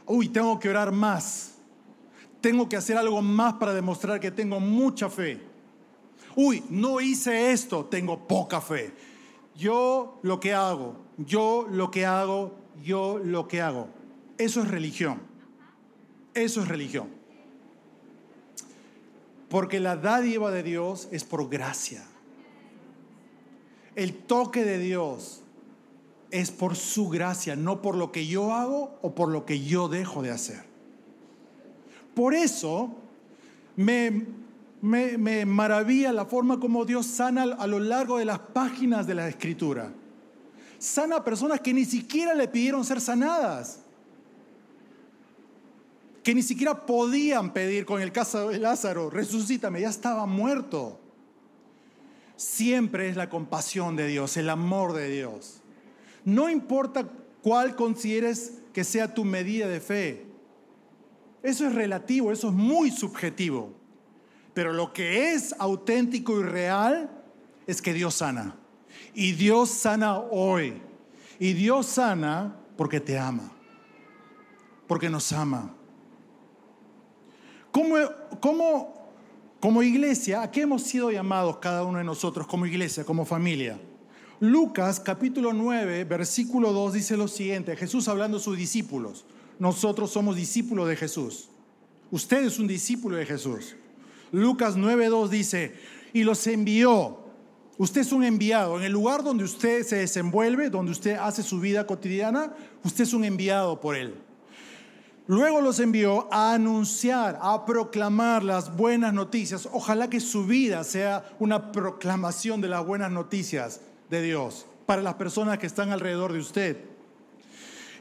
Uy, 0.07 0.29
tengo 0.29 0.59
que 0.59 0.69
orar 0.69 0.93
más. 0.93 1.55
Tengo 2.41 2.69
que 2.69 2.77
hacer 2.77 2.97
algo 2.97 3.23
más 3.23 3.55
para 3.55 3.73
demostrar 3.73 4.21
que 4.21 4.31
tengo 4.31 4.61
mucha 4.61 5.09
fe. 5.09 5.41
Uy, 6.37 6.63
no 6.69 7.01
hice 7.01 7.53
esto, 7.53 7.85
tengo 7.85 8.27
poca 8.27 8.61
fe. 8.61 8.93
Yo 9.57 10.19
lo 10.23 10.41
que 10.41 10.53
hago, 10.53 10.97
yo 11.17 11.67
lo 11.71 11.91
que 11.91 12.07
hago, 12.07 12.57
yo 12.83 13.19
lo 13.19 13.47
que 13.49 13.61
hago. 13.61 13.89
Eso 14.39 14.63
es 14.63 14.69
religión. 14.69 15.21
Eso 16.35 16.63
es 16.63 16.69
religión. 16.69 17.09
Porque 19.49 19.79
la 19.79 19.97
dádiva 19.97 20.51
de 20.51 20.63
Dios 20.65 21.09
es 21.13 21.23
por 21.23 21.49
gracia. 21.49 22.05
El 23.95 24.15
toque 24.15 24.65
de 24.65 24.79
Dios 24.79 25.43
es 26.33 26.51
por 26.51 26.75
su 26.75 27.09
gracia, 27.09 27.55
no 27.55 27.81
por 27.81 27.95
lo 27.95 28.11
que 28.11 28.27
yo 28.27 28.53
hago 28.53 28.99
o 29.03 29.15
por 29.15 29.29
lo 29.29 29.47
que 29.47 29.61
yo 29.61 29.87
dejo 29.87 30.21
de 30.23 30.33
hacer. 30.33 30.65
Por 32.15 32.35
eso 32.35 32.91
me, 33.77 34.27
me, 34.85 35.47
maravilla 35.47 36.13
la 36.13 36.27
forma 36.27 36.61
como 36.61 36.85
Dios 36.85 37.07
sana 37.07 37.43
a 37.59 37.67
lo 37.67 37.81
largo 37.81 38.19
de 38.19 38.25
las 38.25 38.39
páginas 38.39 39.07
de 39.07 39.15
la 39.15 39.29
Escritura. 39.29 39.93
Sana 40.79 41.17
a 41.17 41.25
personas 41.25 41.61
que 41.61 41.73
ni 41.73 41.85
siquiera 41.85 42.35
le 42.35 42.49
pidieron 42.49 42.85
ser 42.85 43.01
sanadas 43.01 43.81
que 46.25 46.35
ni 46.35 46.43
siquiera 46.43 46.87
podían 46.87 47.53
pedir 47.53 47.85
con 47.85 48.01
el 48.01 48.11
caso 48.11 48.49
de 48.49 48.59
Lázaro, 48.59 49.11
resucítame, 49.11 49.83
ya 49.83 49.91
estaba 49.91 50.25
muerto. 50.25 50.99
Siempre 52.35 53.11
es 53.11 53.17
la 53.17 53.29
compasión 53.29 53.95
de 53.95 54.09
Dios, 54.09 54.39
el 54.39 54.49
amor 54.49 54.95
de 54.95 55.11
Dios. 55.11 55.61
No 56.25 56.49
importa 56.49 57.07
cuál 57.43 57.77
consideres 57.77 58.55
que 58.73 58.85
sea 58.85 59.13
tu 59.13 59.25
medida 59.25 59.69
de 59.69 59.81
fe. 59.81 60.27
Eso 61.43 61.67
es 61.67 61.75
relativo, 61.75 62.33
eso 62.33 62.49
es 62.49 62.55
muy 62.55 62.91
subjetivo. 62.91 63.84
Pero 64.55 64.73
lo 64.73 64.93
que 64.93 65.35
es 65.35 65.55
auténtico 65.59 66.41
y 66.41 66.45
real 66.45 67.11
es 67.67 67.83
que 67.83 67.93
Dios 67.93 68.15
sana. 68.15 68.57
Y 69.13 69.33
Dios 69.33 69.69
sana 69.71 70.19
hoy. 70.19 70.81
Y 71.41 71.53
Dios 71.53 71.87
sana 71.87 72.57
porque 72.77 73.01
te 73.01 73.19
ama. 73.19 73.51
Porque 74.87 75.11
nos 75.11 75.33
ama. 75.33 75.75
¿Cómo, 77.73 79.11
como 79.59 79.83
iglesia, 79.83 80.43
a 80.43 80.51
qué 80.53 80.61
hemos 80.63 80.83
sido 80.85 81.11
llamados 81.11 81.57
cada 81.57 81.83
uno 81.83 81.99
de 81.99 82.05
nosotros 82.05 82.47
como 82.47 82.67
iglesia, 82.67 83.05
como 83.05 83.25
familia? 83.25 83.81
Lucas 84.39 85.01
capítulo 85.01 85.53
9, 85.53 86.05
versículo 86.05 86.73
2 86.73 86.93
dice 86.93 87.17
lo 87.17 87.27
siguiente, 87.27 87.77
Jesús 87.77 88.07
hablando 88.07 88.37
a 88.37 88.41
sus 88.41 88.57
discípulos, 88.57 89.25
nosotros 89.59 90.11
somos 90.11 90.37
discípulos 90.37 90.89
de 90.89 90.97
Jesús, 90.97 91.49
usted 92.11 92.45
es 92.45 92.59
un 92.59 92.67
discípulo 92.67 93.17
de 93.17 93.27
Jesús. 93.27 93.77
Lucas 94.35 94.75
9, 94.77 95.09
2 95.09 95.31
dice, 95.31 95.75
y 96.13 96.25
los 96.25 96.47
envió, 96.49 97.19
usted 97.79 98.01
es 98.01 98.13
un 98.13 98.25
enviado, 98.25 98.79
en 98.79 98.85
el 98.85 98.93
lugar 98.93 99.23
donde 99.23 99.45
usted 99.45 99.85
se 99.85 99.97
desenvuelve, 99.97 100.71
donde 100.71 100.91
usted 100.91 101.17
hace 101.17 101.43
su 101.43 101.61
vida 101.61 101.87
cotidiana, 101.87 102.53
usted 102.83 103.05
es 103.05 103.15
un 103.15 103.25
enviado 103.25 103.81
por 103.81 103.95
él. 103.95 104.15
Luego 105.27 105.61
los 105.61 105.79
envió 105.81 106.29
a 106.33 106.53
anunciar, 106.53 107.39
a 107.41 107.65
proclamar 107.65 108.43
las 108.43 108.77
buenas 108.77 109.15
noticias. 109.15 109.69
Ojalá 109.73 110.11
que 110.11 110.21
su 110.21 110.45
vida 110.45 110.85
sea 110.85 111.25
una 111.39 111.73
proclamación 111.73 112.61
de 112.61 112.69
las 112.69 112.85
buenas 112.85 113.11
noticias 113.11 113.81
de 114.11 114.21
Dios 114.21 114.67
para 114.85 115.01
las 115.01 115.15
personas 115.15 115.59
que 115.59 115.67
están 115.67 115.93
alrededor 115.93 116.33
de 116.33 116.41
usted. 116.41 116.77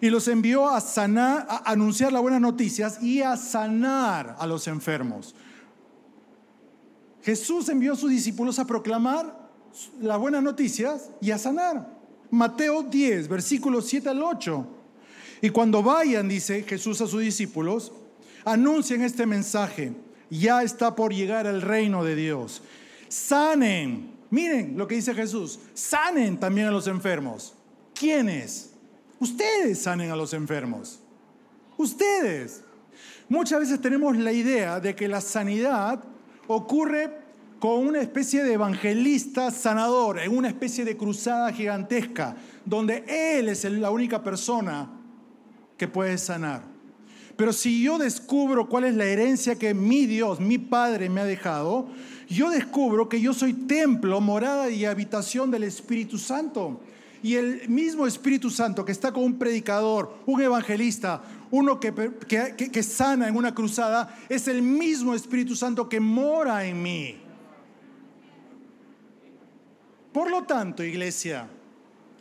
Y 0.01 0.09
los 0.09 0.27
envió 0.27 0.67
a 0.67 0.81
sanar, 0.81 1.47
a 1.47 1.71
anunciar 1.71 2.11
las 2.11 2.21
buenas 2.21 2.41
noticias 2.41 3.01
y 3.01 3.21
a 3.21 3.37
sanar 3.37 4.35
a 4.37 4.45
los 4.45 4.67
enfermos. 4.67 5.33
Jesús 7.23 7.69
envió 7.69 7.93
a 7.93 7.95
sus 7.95 8.11
discípulos 8.11 8.59
a 8.59 8.67
proclamar 8.67 9.49
las 10.01 10.19
buenas 10.19 10.43
noticias 10.43 11.09
y 11.21 11.31
a 11.31 11.37
sanar. 11.37 11.87
Mateo 12.29 12.83
10, 12.83 13.27
versículos 13.27 13.87
7 13.87 14.09
al 14.09 14.21
8. 14.21 14.67
Y 15.41 15.49
cuando 15.49 15.81
vayan, 15.81 16.27
dice 16.27 16.63
Jesús 16.63 16.99
a 17.01 17.07
sus 17.07 17.21
discípulos, 17.21 17.91
anuncien 18.43 19.01
este 19.01 19.25
mensaje. 19.25 19.93
Ya 20.29 20.63
está 20.63 20.95
por 20.95 21.13
llegar 21.13 21.47
el 21.47 21.61
reino 21.61 22.03
de 22.03 22.15
Dios. 22.15 22.61
Sanen. 23.07 24.11
Miren 24.29 24.77
lo 24.77 24.87
que 24.87 24.95
dice 24.95 25.13
Jesús. 25.13 25.59
Sanen 25.73 26.39
también 26.39 26.67
a 26.67 26.71
los 26.71 26.87
enfermos. 26.87 27.53
¿Quiénes? 27.93 28.71
Ustedes 29.19 29.81
sanen 29.81 30.11
a 30.11 30.15
los 30.15 30.33
enfermos. 30.33 30.99
Ustedes. 31.77 32.63
Muchas 33.29 33.59
veces 33.59 33.79
tenemos 33.79 34.17
la 34.17 34.33
idea 34.33 34.79
de 34.79 34.95
que 34.95 35.07
la 35.07 35.21
sanidad 35.21 36.03
ocurre 36.47 37.23
con 37.59 37.87
una 37.87 38.01
especie 38.01 38.43
de 38.43 38.53
evangelista 38.53 39.49
sanador, 39.49 40.19
en 40.19 40.35
una 40.35 40.49
especie 40.49 40.83
de 40.83 40.97
cruzada 40.97 41.51
gigantesca, 41.53 42.35
donde 42.65 43.05
Él 43.07 43.47
es 43.47 43.63
la 43.63 43.89
única 43.89 44.21
persona 44.21 44.89
que 45.77 45.87
puede 45.87 46.17
sanar. 46.17 46.63
Pero 47.35 47.53
si 47.53 47.81
yo 47.81 47.97
descubro 47.97 48.69
cuál 48.69 48.83
es 48.83 48.95
la 48.95 49.05
herencia 49.05 49.55
que 49.55 49.73
mi 49.73 50.05
Dios, 50.05 50.39
mi 50.39 50.57
Padre 50.57 51.09
me 51.09 51.21
ha 51.21 51.25
dejado, 51.25 51.87
yo 52.27 52.49
descubro 52.49 53.09
que 53.09 53.21
yo 53.21 53.33
soy 53.33 53.53
templo, 53.53 54.21
morada 54.21 54.69
y 54.69 54.85
habitación 54.85 55.49
del 55.49 55.63
Espíritu 55.63 56.17
Santo. 56.17 56.81
Y 57.23 57.35
el 57.35 57.69
mismo 57.69 58.05
Espíritu 58.05 58.49
Santo 58.49 58.83
que 58.83 58.91
está 58.91 59.13
con 59.13 59.23
un 59.23 59.39
predicador, 59.39 60.13
un 60.25 60.41
evangelista, 60.41 61.23
uno 61.51 61.79
que, 61.79 61.93
que, 62.27 62.83
sana 62.83 63.29
en 63.29 63.37
una 63.37 63.55
cruzada, 63.55 64.13
es 64.27 64.49
el 64.49 64.61
mismo 64.61 65.15
Espíritu 65.15 65.55
Santo 65.55 65.87
que 65.87 66.01
mora 66.01 66.65
en 66.65 66.83
mí. 66.83 67.15
Por 70.11 70.29
lo 70.29 70.43
tanto, 70.43 70.83
iglesia, 70.83 71.47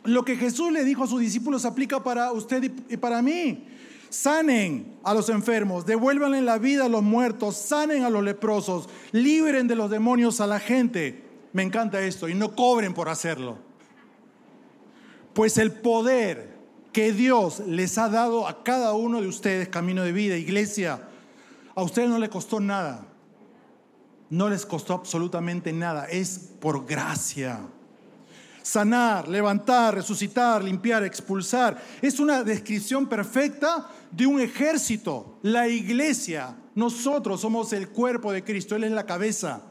lo 0.05 0.23
que 0.23 0.37
Jesús 0.37 0.71
le 0.71 0.85
dijo 0.85 1.03
a 1.03 1.07
sus 1.07 1.19
discípulos 1.19 1.65
aplica 1.65 2.01
para 2.01 2.31
usted 2.31 2.71
y 2.89 2.97
para 2.97 3.21
mí 3.21 3.67
sanen 4.09 4.95
a 5.03 5.13
los 5.13 5.27
enfermos, 5.29 5.85
devuélvanle 5.85 6.41
la 6.41 6.59
vida 6.59 6.85
a 6.85 6.89
los 6.89 7.03
muertos, 7.03 7.57
sanen 7.57 8.03
a 8.03 8.09
los 8.09 8.23
leprosos, 8.23 8.87
liberen 9.11 9.67
de 9.67 9.75
los 9.75 9.89
demonios 9.89 10.39
a 10.39 10.47
la 10.47 10.59
gente. 10.59 11.23
Me 11.51 11.63
encanta 11.63 12.01
esto 12.01 12.29
y 12.29 12.35
no 12.35 12.55
cobren 12.55 12.93
por 12.93 13.09
hacerlo. 13.09 13.72
Pues 15.33 15.57
el 15.57 15.71
poder 15.71 16.53
que 16.91 17.11
Dios 17.11 17.59
les 17.67 17.97
ha 17.97 18.09
dado 18.09 18.47
a 18.47 18.63
cada 18.63 18.93
uno 18.93 19.21
de 19.21 19.27
ustedes, 19.27 19.69
camino 19.69 20.03
de 20.03 20.11
vida, 20.11 20.37
iglesia, 20.37 21.01
a 21.75 21.83
ustedes 21.83 22.09
no 22.09 22.19
les 22.19 22.29
costó 22.29 22.59
nada. 22.59 23.07
No 24.29 24.49
les 24.49 24.65
costó 24.65 24.93
absolutamente 24.93 25.73
nada. 25.73 26.05
Es 26.05 26.51
por 26.59 26.85
gracia 26.85 27.61
sanar, 28.63 29.27
levantar, 29.27 29.93
resucitar, 29.93 30.63
limpiar, 30.63 31.03
expulsar. 31.03 31.79
Es 32.01 32.19
una 32.19 32.43
descripción 32.43 33.05
perfecta 33.05 33.87
de 34.09 34.25
un 34.25 34.39
ejército. 34.39 35.37
La 35.43 35.67
iglesia, 35.67 36.55
nosotros 36.73 37.41
somos 37.41 37.73
el 37.73 37.89
cuerpo 37.89 38.31
de 38.31 38.43
Cristo, 38.43 38.75
Él 38.75 38.85
es 38.85 38.91
la 38.91 39.05
cabeza. 39.05 39.61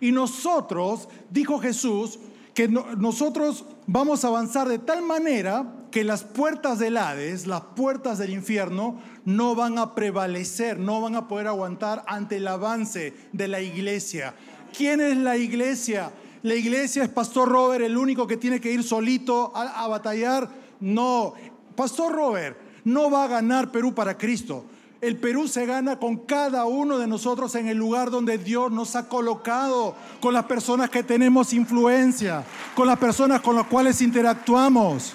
Y 0.00 0.12
nosotros, 0.12 1.08
dijo 1.28 1.58
Jesús, 1.58 2.18
que 2.54 2.68
nosotros 2.68 3.64
vamos 3.92 4.24
a 4.24 4.28
avanzar 4.28 4.68
de 4.68 4.78
tal 4.78 5.02
manera 5.02 5.74
que 5.90 6.04
las 6.04 6.22
puertas 6.22 6.78
del 6.78 6.96
Hades, 6.96 7.48
las 7.48 7.62
puertas 7.74 8.18
del 8.18 8.30
infierno, 8.30 9.02
no 9.24 9.56
van 9.56 9.78
a 9.78 9.96
prevalecer, 9.96 10.78
no 10.78 11.00
van 11.00 11.16
a 11.16 11.26
poder 11.26 11.48
aguantar 11.48 12.04
ante 12.06 12.36
el 12.36 12.46
avance 12.46 13.12
de 13.32 13.48
la 13.48 13.60
iglesia. 13.60 14.34
¿Quién 14.72 15.00
es 15.00 15.16
la 15.16 15.36
iglesia? 15.36 16.12
la 16.42 16.54
iglesia 16.54 17.02
es 17.02 17.10
Pastor 17.10 17.48
Robert 17.48 17.84
el 17.84 17.98
único 17.98 18.26
que 18.26 18.36
tiene 18.36 18.60
que 18.60 18.72
ir 18.72 18.82
solito 18.82 19.52
a, 19.54 19.86
batallar. 19.88 20.48
No, 20.80 21.34
Pastor 21.74 22.12
Robert 22.12 22.56
no 22.84 23.10
va 23.10 23.24
a 23.24 23.28
ganar 23.28 23.70
Perú 23.70 23.92
para 23.92 24.16
Cristo. 24.16 24.64
El 25.00 25.16
Perú 25.16 25.48
se 25.48 25.64
gana 25.64 25.98
con 25.98 26.18
cada 26.18 26.66
uno 26.66 26.98
de 26.98 27.06
nosotros 27.06 27.54
en 27.54 27.68
el 27.68 27.78
lugar 27.78 28.10
donde 28.10 28.36
Dios 28.36 28.70
nos 28.70 28.96
ha 28.96 29.08
colocado, 29.08 29.94
con 30.20 30.34
las 30.34 30.44
personas 30.44 30.90
que 30.90 31.02
tenemos 31.02 31.54
influencia, 31.54 32.44
con 32.74 32.86
las 32.86 32.98
personas 32.98 33.40
con 33.40 33.56
las 33.56 33.66
cuales 33.66 34.02
interactuamos. 34.02 35.14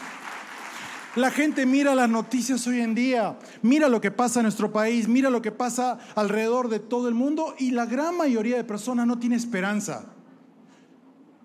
La 1.16 1.30
gente 1.30 1.66
mira 1.66 1.96
las 1.96 2.10
noticias 2.10 2.66
hoy 2.68 2.82
en 2.82 2.96
día, 2.96 3.38
mira 3.62 3.88
lo 3.88 4.02
que 4.02 4.12
pasa 4.12 4.40
en 4.40 4.46
nuestro 4.46 4.74
país, 4.74 5.08
mira 5.08 5.30
lo 5.30 5.42
que 5.42 5.52
pasa 5.52 6.00
alrededor 6.16 6.68
de 6.68 6.80
todo 6.80 7.08
el 7.08 7.14
mundo 7.14 7.56
y 7.58 7.72
la 7.72 7.86
gran 7.86 8.18
mayoría 8.18 8.58
de 8.58 8.64
personas 8.64 9.06
no 9.06 9.20
tiene 9.20 9.36
esperanza. 9.36 10.08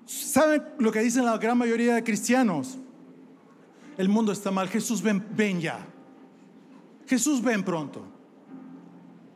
¿Saben 0.06 0.64
lo 0.78 0.90
que 0.90 1.00
dicen 1.00 1.24
la 1.24 1.38
gran 1.38 1.56
mayoría 1.56 1.94
de 1.94 2.02
cristianos? 2.02 2.78
El 3.96 4.08
mundo 4.08 4.32
está 4.32 4.50
mal, 4.50 4.68
Jesús 4.68 5.02
ven, 5.02 5.60
ya. 5.60 5.86
Jesús 7.06 7.42
ven 7.42 7.62
pronto. 7.62 8.19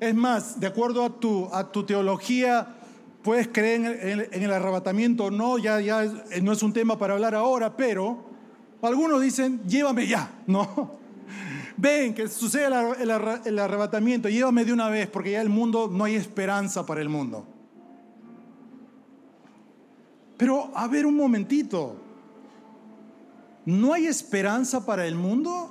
Es 0.05 0.15
más, 0.15 0.61
de 0.61 0.67
acuerdo 0.67 1.03
a 1.53 1.73
tu, 1.73 1.85
teología, 1.85 2.77
puedes 3.23 3.49
creer 3.49 4.29
en 4.33 4.43
el, 4.43 4.53
arrebatamiento 4.53 5.25
o 5.25 5.31
no, 5.31 5.57
ya, 5.57 5.81
ya 5.81 6.05
no 6.43 6.53
es 6.53 6.63
un 6.63 6.75
tema 6.75 6.99
para 6.99 7.15
hablar 7.15 7.35
ahora, 7.35 7.75
pero 7.75 8.23
algunos 8.83 9.23
dicen, 9.23 9.63
llévame 9.67 10.07
ya, 10.07 10.31
¿no? 10.47 11.03
Ven, 11.79 12.15
que 12.15 12.29
sucede 12.29 12.67
el 12.67 13.59
arrebatamiento, 13.59 14.29
llévame 14.29 14.67
de 14.67 14.75
una 14.75 14.91
vez, 14.91 15.09
porque 15.09 15.33
ya 15.33 15.41
el 15.41 15.49
mundo, 15.49 15.89
no 15.91 16.05
hay 16.05 16.17
esperanza 16.17 16.85
para 16.85 17.01
el 17.01 17.09
mundo. 17.09 17.47
Pero 20.37 20.71
a 20.75 20.87
ver 20.87 21.07
un 21.07 21.17
momentito, 21.17 21.97
¿no 23.65 23.95
hay 23.95 24.07
esperanza 24.07 24.85
para 24.85 25.07
el 25.07 25.15
mundo? 25.15 25.71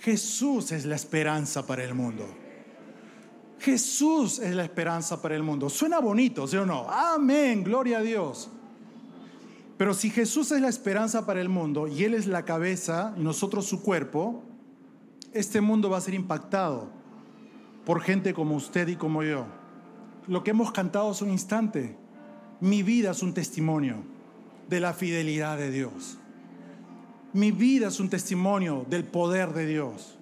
Jesús 0.00 0.70
es 0.72 0.84
la 0.84 0.96
esperanza 0.96 1.66
para 1.66 1.82
el 1.82 1.94
mundo. 1.94 2.26
Jesús 3.68 4.38
es 4.38 4.54
la 4.54 4.64
esperanza 4.64 5.20
para 5.20 5.36
el 5.36 5.42
mundo. 5.42 5.68
Suena 5.68 5.98
bonito, 5.98 6.46
¿sí 6.46 6.56
o 6.56 6.64
no? 6.64 6.86
Amén, 6.88 7.62
gloria 7.62 7.98
a 7.98 8.00
Dios. 8.00 8.48
Pero 9.76 9.92
si 9.92 10.08
Jesús 10.08 10.52
es 10.52 10.62
la 10.62 10.70
esperanza 10.70 11.26
para 11.26 11.42
el 11.42 11.50
mundo 11.50 11.86
y 11.86 12.04
Él 12.04 12.14
es 12.14 12.26
la 12.26 12.46
cabeza 12.46 13.14
y 13.18 13.20
nosotros 13.20 13.66
su 13.66 13.82
cuerpo, 13.82 14.42
este 15.34 15.60
mundo 15.60 15.90
va 15.90 15.98
a 15.98 16.00
ser 16.00 16.14
impactado 16.14 16.88
por 17.84 18.00
gente 18.00 18.32
como 18.32 18.56
usted 18.56 18.88
y 18.88 18.96
como 18.96 19.22
yo. 19.22 19.44
Lo 20.26 20.42
que 20.42 20.52
hemos 20.52 20.72
cantado 20.72 21.10
hace 21.10 21.24
un 21.24 21.30
instante, 21.30 21.94
mi 22.60 22.82
vida 22.82 23.10
es 23.10 23.22
un 23.22 23.34
testimonio 23.34 23.96
de 24.70 24.80
la 24.80 24.94
fidelidad 24.94 25.58
de 25.58 25.70
Dios. 25.70 26.16
Mi 27.34 27.52
vida 27.52 27.88
es 27.88 28.00
un 28.00 28.08
testimonio 28.08 28.86
del 28.88 29.04
poder 29.04 29.52
de 29.52 29.66
Dios. 29.66 30.16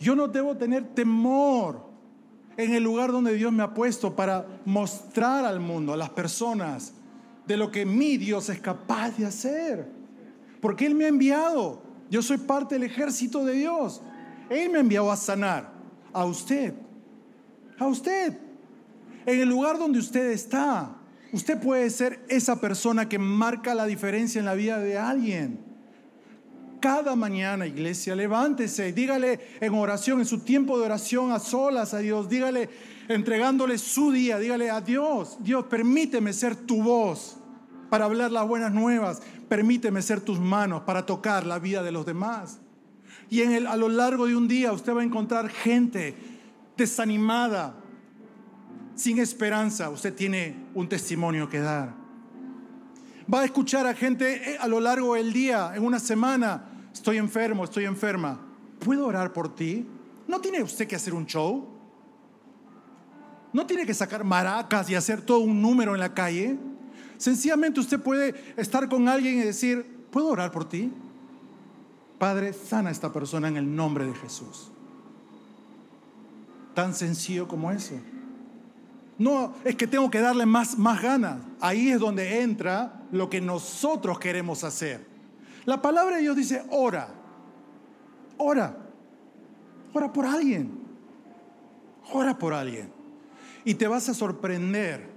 Yo 0.00 0.16
no 0.16 0.26
debo 0.26 0.56
tener 0.56 0.94
temor 0.94 1.91
en 2.56 2.74
el 2.74 2.82
lugar 2.82 3.12
donde 3.12 3.34
Dios 3.34 3.52
me 3.52 3.62
ha 3.62 3.74
puesto 3.74 4.14
para 4.14 4.46
mostrar 4.64 5.44
al 5.44 5.60
mundo, 5.60 5.92
a 5.92 5.96
las 5.96 6.10
personas, 6.10 6.94
de 7.46 7.56
lo 7.56 7.70
que 7.70 7.84
mi 7.84 8.16
Dios 8.16 8.48
es 8.48 8.60
capaz 8.60 9.16
de 9.16 9.26
hacer. 9.26 9.88
Porque 10.60 10.86
Él 10.86 10.94
me 10.94 11.06
ha 11.06 11.08
enviado. 11.08 11.82
Yo 12.10 12.22
soy 12.22 12.38
parte 12.38 12.74
del 12.74 12.84
ejército 12.84 13.44
de 13.44 13.54
Dios. 13.54 14.02
Él 14.48 14.70
me 14.70 14.78
ha 14.78 14.80
enviado 14.80 15.10
a 15.10 15.16
sanar 15.16 15.72
a 16.12 16.24
usted. 16.24 16.74
A 17.78 17.86
usted. 17.86 18.38
En 19.26 19.40
el 19.40 19.48
lugar 19.48 19.78
donde 19.78 19.98
usted 19.98 20.30
está. 20.30 20.96
Usted 21.32 21.58
puede 21.58 21.88
ser 21.90 22.24
esa 22.28 22.60
persona 22.60 23.08
que 23.08 23.18
marca 23.18 23.74
la 23.74 23.86
diferencia 23.86 24.38
en 24.38 24.44
la 24.44 24.54
vida 24.54 24.78
de 24.78 24.98
alguien. 24.98 25.71
Cada 26.82 27.14
mañana, 27.14 27.64
iglesia, 27.64 28.16
levántese, 28.16 28.92
dígale 28.92 29.38
en 29.60 29.72
oración, 29.72 30.18
en 30.18 30.26
su 30.26 30.40
tiempo 30.40 30.76
de 30.76 30.86
oración 30.86 31.30
a 31.30 31.38
solas 31.38 31.94
a 31.94 31.98
Dios, 31.98 32.28
dígale 32.28 32.68
entregándole 33.06 33.78
su 33.78 34.10
día, 34.10 34.40
dígale 34.40 34.68
a 34.68 34.80
Dios, 34.80 35.38
Dios, 35.38 35.66
permíteme 35.66 36.32
ser 36.32 36.56
tu 36.56 36.82
voz 36.82 37.36
para 37.88 38.06
hablar 38.06 38.32
las 38.32 38.48
buenas 38.48 38.72
nuevas, 38.72 39.22
permíteme 39.48 40.02
ser 40.02 40.22
tus 40.22 40.40
manos 40.40 40.82
para 40.82 41.06
tocar 41.06 41.46
la 41.46 41.60
vida 41.60 41.84
de 41.84 41.92
los 41.92 42.04
demás. 42.04 42.58
Y 43.30 43.42
a 43.42 43.76
lo 43.76 43.88
largo 43.88 44.26
de 44.26 44.34
un 44.34 44.48
día 44.48 44.72
usted 44.72 44.92
va 44.92 45.02
a 45.02 45.04
encontrar 45.04 45.50
gente 45.50 46.16
desanimada, 46.76 47.76
sin 48.96 49.20
esperanza, 49.20 49.88
usted 49.88 50.12
tiene 50.14 50.66
un 50.74 50.88
testimonio 50.88 51.48
que 51.48 51.60
dar. 51.60 51.94
Va 53.32 53.42
a 53.42 53.44
escuchar 53.44 53.86
a 53.86 53.94
gente 53.94 54.54
eh, 54.54 54.58
a 54.58 54.66
lo 54.66 54.80
largo 54.80 55.14
del 55.14 55.32
día, 55.32 55.70
en 55.76 55.84
una 55.84 56.00
semana, 56.00 56.70
estoy 56.92 57.18
enfermo, 57.18 57.64
estoy 57.64 57.84
enferma. 57.84 58.40
¿Puedo 58.78 59.06
orar 59.06 59.32
por 59.32 59.54
ti? 59.54 59.86
¿No 60.26 60.40
tiene 60.40 60.62
usted 60.62 60.86
que 60.86 60.96
hacer 60.96 61.14
un 61.14 61.26
show? 61.26 61.68
¿No 63.52 63.66
tiene 63.66 63.84
que 63.84 63.94
sacar 63.94 64.24
maracas 64.24 64.88
y 64.88 64.94
hacer 64.94 65.20
todo 65.20 65.40
un 65.40 65.60
número 65.60 65.94
en 65.94 66.00
la 66.00 66.14
calle? 66.14 66.56
Sencillamente 67.18 67.80
usted 67.80 68.00
puede 68.00 68.34
estar 68.56 68.88
con 68.88 69.08
alguien 69.08 69.38
y 69.38 69.42
decir, 69.42 70.06
¿puedo 70.10 70.28
orar 70.28 70.50
por 70.50 70.68
ti? 70.68 70.92
Padre, 72.18 72.52
sana 72.52 72.88
a 72.88 72.92
esta 72.92 73.12
persona 73.12 73.48
en 73.48 73.56
el 73.56 73.76
nombre 73.76 74.06
de 74.06 74.14
Jesús. 74.14 74.70
Tan 76.74 76.94
sencillo 76.94 77.46
como 77.46 77.70
eso. 77.70 77.94
No, 79.18 79.54
es 79.64 79.76
que 79.76 79.86
tengo 79.86 80.10
que 80.10 80.20
darle 80.20 80.46
más, 80.46 80.78
más 80.78 81.02
ganas. 81.02 81.42
Ahí 81.60 81.90
es 81.90 82.00
donde 82.00 82.40
entra 82.40 83.02
lo 83.12 83.28
que 83.28 83.40
nosotros 83.40 84.18
queremos 84.18 84.64
hacer. 84.64 85.11
La 85.64 85.80
palabra 85.80 86.16
de 86.16 86.22
Dios 86.22 86.36
dice, 86.36 86.64
ora, 86.70 87.08
ora, 88.36 88.76
ora 89.92 90.12
por 90.12 90.26
alguien, 90.26 90.72
ora 92.12 92.36
por 92.36 92.52
alguien. 92.52 92.90
Y 93.64 93.74
te 93.74 93.86
vas 93.86 94.08
a 94.08 94.14
sorprender 94.14 95.08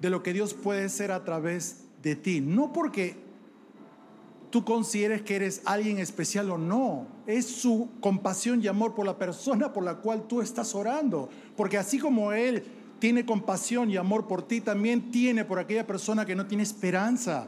de 0.00 0.10
lo 0.10 0.22
que 0.22 0.32
Dios 0.32 0.54
puede 0.54 0.86
hacer 0.86 1.12
a 1.12 1.24
través 1.24 1.84
de 2.02 2.16
ti. 2.16 2.40
No 2.40 2.72
porque 2.72 3.16
tú 4.50 4.64
consideres 4.64 5.22
que 5.22 5.36
eres 5.36 5.62
alguien 5.64 5.98
especial 5.98 6.50
o 6.50 6.58
no. 6.58 7.06
Es 7.26 7.46
su 7.46 7.90
compasión 8.00 8.62
y 8.62 8.66
amor 8.66 8.94
por 8.94 9.06
la 9.06 9.18
persona 9.18 9.72
por 9.72 9.84
la 9.84 9.96
cual 9.96 10.26
tú 10.26 10.40
estás 10.40 10.74
orando. 10.74 11.28
Porque 11.56 11.78
así 11.78 11.98
como 11.98 12.32
Él 12.32 12.64
tiene 12.98 13.26
compasión 13.26 13.90
y 13.90 13.96
amor 13.96 14.26
por 14.26 14.42
ti, 14.42 14.60
también 14.60 15.10
tiene 15.10 15.44
por 15.44 15.58
aquella 15.58 15.86
persona 15.86 16.24
que 16.24 16.34
no 16.34 16.46
tiene 16.46 16.62
esperanza. 16.62 17.46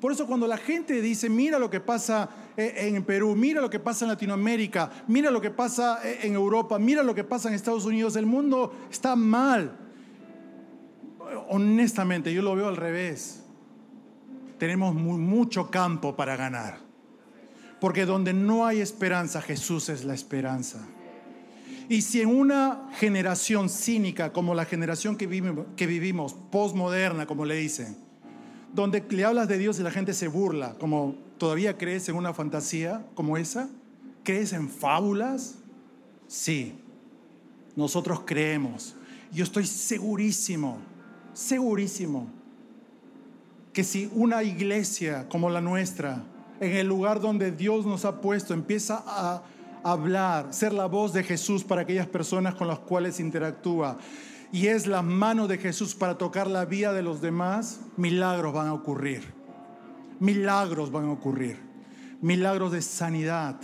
Por 0.00 0.12
eso 0.12 0.26
cuando 0.26 0.46
la 0.46 0.58
gente 0.58 1.00
dice, 1.00 1.28
mira 1.28 1.58
lo 1.58 1.70
que 1.70 1.80
pasa 1.80 2.28
eh, 2.56 2.74
en 2.94 3.04
Perú, 3.04 3.34
mira 3.34 3.60
lo 3.60 3.70
que 3.70 3.78
pasa 3.78 4.04
en 4.04 4.10
Latinoamérica, 4.10 4.90
mira 5.08 5.30
lo 5.30 5.40
que 5.40 5.50
pasa 5.50 6.00
eh, 6.04 6.20
en 6.22 6.34
Europa, 6.34 6.78
mira 6.78 7.02
lo 7.02 7.14
que 7.14 7.24
pasa 7.24 7.48
en 7.48 7.54
Estados 7.54 7.84
Unidos, 7.84 8.16
el 8.16 8.26
mundo 8.26 8.74
está 8.90 9.16
mal. 9.16 9.78
Honestamente, 11.48 12.32
yo 12.32 12.42
lo 12.42 12.54
veo 12.54 12.68
al 12.68 12.76
revés. 12.76 13.42
Tenemos 14.58 14.94
mucho 14.94 15.70
campo 15.70 16.14
para 16.16 16.36
ganar. 16.36 16.78
Porque 17.80 18.06
donde 18.06 18.32
no 18.32 18.66
hay 18.66 18.80
esperanza, 18.80 19.42
Jesús 19.42 19.88
es 19.88 20.04
la 20.04 20.14
esperanza. 20.14 20.86
Y 21.88 22.02
si 22.02 22.22
en 22.22 22.34
una 22.34 22.88
generación 22.98 23.68
cínica 23.68 24.32
como 24.32 24.54
la 24.54 24.64
generación 24.64 25.16
que 25.16 25.26
vivimos, 25.26 25.66
que 25.76 25.86
vivimos 25.86 26.34
postmoderna, 26.50 27.26
como 27.26 27.44
le 27.44 27.56
dicen, 27.56 28.03
donde 28.74 29.04
le 29.08 29.24
hablas 29.24 29.46
de 29.46 29.56
Dios 29.56 29.78
y 29.78 29.82
la 29.82 29.90
gente 29.92 30.12
se 30.12 30.26
burla, 30.26 30.74
como 30.74 31.14
todavía 31.38 31.78
crees 31.78 32.08
en 32.08 32.16
una 32.16 32.34
fantasía 32.34 33.06
como 33.14 33.36
esa, 33.36 33.68
crees 34.24 34.52
en 34.52 34.68
fábulas, 34.68 35.54
sí, 36.26 36.74
nosotros 37.76 38.22
creemos. 38.24 38.96
Yo 39.32 39.44
estoy 39.44 39.66
segurísimo, 39.66 40.78
segurísimo, 41.32 42.26
que 43.72 43.84
si 43.84 44.10
una 44.12 44.42
iglesia 44.42 45.28
como 45.28 45.50
la 45.50 45.60
nuestra, 45.60 46.24
en 46.60 46.72
el 46.72 46.88
lugar 46.88 47.20
donde 47.20 47.52
Dios 47.52 47.86
nos 47.86 48.04
ha 48.04 48.20
puesto, 48.20 48.54
empieza 48.54 49.02
a 49.06 49.42
hablar, 49.84 50.52
ser 50.52 50.72
la 50.72 50.86
voz 50.86 51.12
de 51.12 51.22
Jesús 51.22 51.62
para 51.62 51.82
aquellas 51.82 52.06
personas 52.08 52.54
con 52.56 52.66
las 52.66 52.80
cuales 52.80 53.20
interactúa, 53.20 53.98
y 54.54 54.68
es 54.68 54.86
la 54.86 55.02
mano 55.02 55.48
de 55.48 55.58
Jesús 55.58 55.96
para 55.96 56.16
tocar 56.16 56.46
la 56.46 56.64
vida 56.64 56.92
de 56.92 57.02
los 57.02 57.20
demás, 57.20 57.80
milagros 57.96 58.54
van 58.54 58.68
a 58.68 58.72
ocurrir. 58.72 59.24
Milagros 60.20 60.92
van 60.92 61.06
a 61.06 61.10
ocurrir. 61.10 61.58
Milagros 62.22 62.70
de 62.70 62.80
sanidad, 62.80 63.56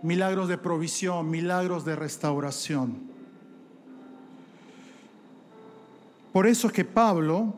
milagros 0.00 0.46
de 0.46 0.58
provisión, 0.58 1.28
milagros 1.28 1.84
de 1.84 1.96
restauración. 1.96 3.00
Por 6.32 6.46
eso 6.46 6.68
es 6.68 6.72
que 6.72 6.84
Pablo 6.84 7.52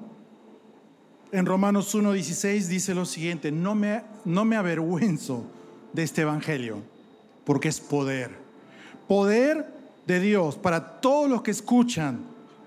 en 1.33 1.45
Romanos 1.45 1.95
1.16 1.95 2.67
dice 2.67 2.95
lo 2.95 3.05
siguiente, 3.05 3.53
no 3.53 3.75
me, 3.75 4.05
no 4.25 4.47
me 4.47 4.57
avergüenzo 4.57 5.45
de 5.93 6.03
este 6.03 6.23
Evangelio, 6.23 6.79
porque 7.45 7.69
es 7.69 7.79
poder. 7.79 8.31
Poder 9.07 9.82
de 10.07 10.21
Dios 10.21 10.57
para 10.57 11.01
todos 11.01 11.29
los 11.29 11.43
que 11.43 11.51
escuchan 11.51 12.21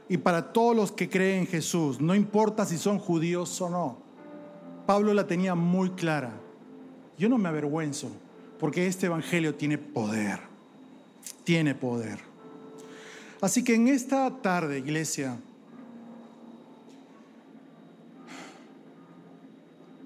y 0.08 0.18
para 0.18 0.54
todos 0.54 0.76
los 0.76 0.92
que 0.92 1.10
creen 1.10 1.42
en 1.42 1.48
Jesús, 1.48 2.00
no 2.00 2.16
importa 2.16 2.66
si 2.66 2.78
son 2.78 3.00
judíos 3.00 3.60
o 3.62 3.70
no. 3.70 3.98
Pablo 4.86 5.14
la 5.14 5.26
tenía 5.26 5.56
muy 5.56 5.90
clara. 5.92 6.32
Yo 7.18 7.28
no 7.28 7.38
me 7.38 7.50
avergüenzo 7.50 8.10
porque 8.60 8.88
este 8.88 9.08
Evangelio 9.08 9.56
tiene 9.56 9.78
poder, 9.78 10.40
tiene 11.44 11.74
poder. 11.74 12.20
Así 13.42 13.64
que 13.64 13.76
en 13.76 13.88
esta 13.88 14.30
tarde, 14.42 14.80
iglesia, 14.80 15.38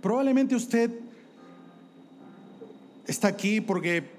probablemente 0.01 0.55
usted 0.55 0.91
está 3.05 3.27
aquí 3.27 3.59
porque 3.59 4.09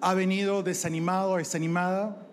ha 0.00 0.12
venido 0.14 0.62
desanimado, 0.62 1.36
desanimada, 1.36 2.23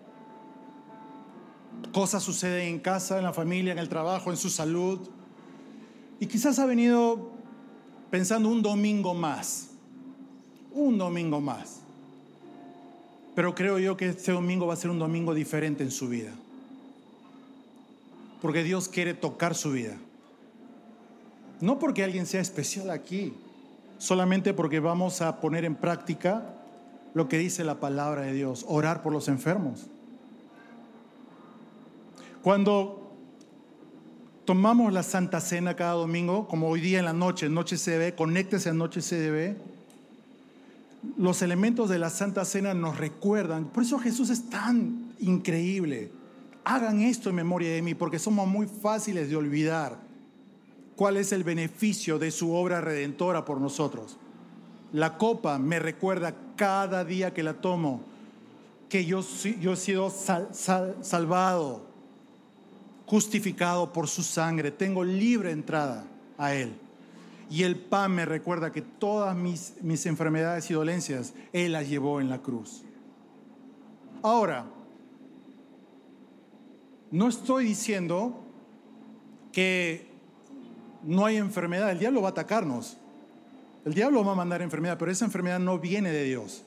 Cosas 1.92 2.22
suceden 2.22 2.68
en 2.68 2.78
casa, 2.78 3.18
en 3.18 3.24
la 3.24 3.32
familia, 3.32 3.72
en 3.72 3.78
el 3.78 3.88
trabajo, 3.88 4.30
en 4.30 4.36
su 4.36 4.48
salud. 4.48 4.98
Y 6.20 6.26
quizás 6.26 6.58
ha 6.58 6.66
venido 6.66 7.30
pensando 8.10 8.48
un 8.48 8.62
domingo 8.62 9.14
más. 9.14 9.68
Un 10.72 10.96
domingo 10.96 11.40
más. 11.40 11.80
Pero 13.34 13.54
creo 13.54 13.78
yo 13.78 13.96
que 13.96 14.08
este 14.08 14.32
domingo 14.32 14.66
va 14.66 14.74
a 14.74 14.76
ser 14.76 14.90
un 14.90 14.98
domingo 14.98 15.34
diferente 15.34 15.82
en 15.82 15.90
su 15.90 16.08
vida. 16.08 16.32
Porque 18.40 18.62
Dios 18.62 18.88
quiere 18.88 19.14
tocar 19.14 19.54
su 19.54 19.72
vida. 19.72 19.96
No 21.60 21.78
porque 21.78 22.02
alguien 22.02 22.26
sea 22.26 22.40
especial 22.40 22.90
aquí, 22.90 23.34
solamente 23.98 24.52
porque 24.52 24.80
vamos 24.80 25.20
a 25.22 25.40
poner 25.40 25.64
en 25.64 25.76
práctica 25.76 26.54
lo 27.14 27.28
que 27.28 27.38
dice 27.38 27.62
la 27.62 27.78
palabra 27.78 28.22
de 28.22 28.32
Dios, 28.32 28.64
orar 28.66 29.02
por 29.02 29.12
los 29.12 29.28
enfermos. 29.28 29.86
Cuando 32.42 33.12
tomamos 34.44 34.92
la 34.92 35.04
Santa 35.04 35.40
Cena 35.40 35.76
cada 35.76 35.92
domingo, 35.92 36.48
como 36.48 36.68
hoy 36.68 36.80
día 36.80 36.98
en 36.98 37.04
la 37.04 37.12
noche, 37.12 37.48
Noche 37.48 37.76
CDB, 37.76 38.16
conéctese 38.16 38.70
a 38.70 38.72
Noche 38.72 39.00
CDB, 39.00 39.56
los 41.16 41.40
elementos 41.42 41.88
de 41.88 42.00
la 42.00 42.10
Santa 42.10 42.44
Cena 42.44 42.74
nos 42.74 42.98
recuerdan. 42.98 43.66
Por 43.66 43.84
eso 43.84 43.98
Jesús 44.00 44.28
es 44.30 44.50
tan 44.50 45.12
increíble. 45.20 46.10
Hagan 46.64 47.00
esto 47.00 47.30
en 47.30 47.36
memoria 47.36 47.72
de 47.72 47.82
mí, 47.82 47.94
porque 47.94 48.18
somos 48.18 48.48
muy 48.48 48.66
fáciles 48.66 49.30
de 49.30 49.36
olvidar 49.36 50.00
cuál 50.96 51.18
es 51.18 51.30
el 51.30 51.44
beneficio 51.44 52.18
de 52.18 52.32
su 52.32 52.52
obra 52.52 52.80
redentora 52.80 53.44
por 53.44 53.60
nosotros. 53.60 54.16
La 54.92 55.16
copa 55.16 55.60
me 55.60 55.78
recuerda 55.78 56.34
cada 56.56 57.04
día 57.04 57.32
que 57.32 57.44
la 57.44 57.54
tomo 57.54 58.02
que 58.88 59.04
yo, 59.06 59.24
yo 59.60 59.72
he 59.72 59.76
sido 59.76 60.10
salvado, 60.10 61.91
justificado 63.12 63.92
por 63.92 64.08
su 64.08 64.22
sangre, 64.22 64.70
tengo 64.70 65.04
libre 65.04 65.50
entrada 65.50 66.06
a 66.38 66.54
Él. 66.54 66.72
Y 67.50 67.62
el 67.62 67.76
pan 67.76 68.12
me 68.12 68.24
recuerda 68.24 68.72
que 68.72 68.80
todas 68.80 69.36
mis, 69.36 69.74
mis 69.82 70.06
enfermedades 70.06 70.70
y 70.70 70.72
dolencias 70.72 71.34
Él 71.52 71.72
las 71.72 71.90
llevó 71.90 72.22
en 72.22 72.30
la 72.30 72.38
cruz. 72.38 72.84
Ahora, 74.22 74.64
no 77.10 77.28
estoy 77.28 77.66
diciendo 77.66 78.46
que 79.52 80.06
no 81.02 81.26
hay 81.26 81.36
enfermedad, 81.36 81.90
el 81.90 81.98
diablo 81.98 82.22
va 82.22 82.28
a 82.28 82.30
atacarnos. 82.30 82.96
El 83.84 83.92
diablo 83.92 84.24
va 84.24 84.32
a 84.32 84.36
mandar 84.36 84.62
enfermedad, 84.62 84.96
pero 84.96 85.10
esa 85.10 85.26
enfermedad 85.26 85.60
no 85.60 85.78
viene 85.78 86.10
de 86.10 86.24
Dios. 86.24 86.64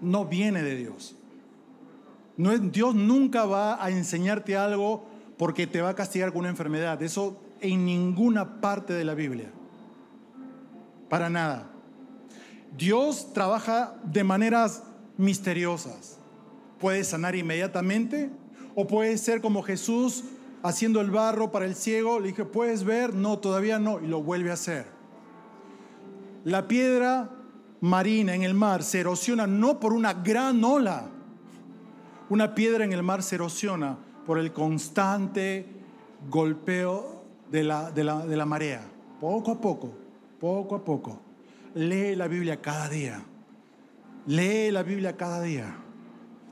No 0.00 0.24
viene 0.24 0.62
de 0.62 0.76
Dios. 0.76 1.16
No, 2.36 2.56
Dios 2.56 2.94
nunca 2.94 3.44
va 3.44 3.84
a 3.84 3.90
enseñarte 3.90 4.56
algo 4.56 5.07
porque 5.38 5.68
te 5.68 5.80
va 5.80 5.90
a 5.90 5.94
castigar 5.94 6.32
con 6.32 6.40
una 6.40 6.48
enfermedad. 6.48 7.00
Eso 7.00 7.40
en 7.60 7.86
ninguna 7.86 8.60
parte 8.60 8.92
de 8.92 9.04
la 9.04 9.14
Biblia. 9.14 9.50
Para 11.08 11.30
nada. 11.30 11.70
Dios 12.76 13.32
trabaja 13.32 13.94
de 14.02 14.24
maneras 14.24 14.82
misteriosas. 15.16 16.18
Puede 16.78 17.04
sanar 17.04 17.34
inmediatamente 17.34 18.30
o 18.74 18.86
puede 18.86 19.16
ser 19.16 19.40
como 19.40 19.62
Jesús 19.62 20.24
haciendo 20.62 21.00
el 21.00 21.10
barro 21.10 21.50
para 21.50 21.64
el 21.64 21.74
ciego. 21.74 22.20
Le 22.20 22.28
dije, 22.28 22.44
¿puedes 22.44 22.84
ver? 22.84 23.14
No, 23.14 23.38
todavía 23.38 23.78
no. 23.78 24.00
Y 24.00 24.06
lo 24.06 24.22
vuelve 24.22 24.50
a 24.50 24.54
hacer. 24.54 24.86
La 26.44 26.68
piedra 26.68 27.30
marina 27.80 28.34
en 28.34 28.42
el 28.42 28.54
mar 28.54 28.82
se 28.82 29.00
erosiona 29.00 29.46
no 29.46 29.78
por 29.78 29.92
una 29.92 30.14
gran 30.14 30.62
ola. 30.64 31.08
Una 32.28 32.54
piedra 32.54 32.84
en 32.84 32.92
el 32.92 33.02
mar 33.02 33.22
se 33.22 33.36
erosiona 33.36 33.98
por 34.28 34.38
el 34.38 34.52
constante 34.52 35.64
golpeo 36.28 37.24
de 37.50 37.64
la, 37.64 37.90
de 37.90 38.04
la, 38.04 38.44
marea. 38.44 38.86
Poco 39.18 39.52
a 39.52 39.58
poco, 39.58 39.90
poco 40.38 40.74
a 40.74 40.84
poco. 40.84 41.18
Lee 41.74 42.14
la 42.14 42.28
Biblia 42.28 42.60
cada 42.60 42.90
día. 42.90 43.24
Lee 44.26 44.70
la 44.70 44.82
Biblia 44.82 45.16
cada 45.16 45.40
día. 45.40 45.74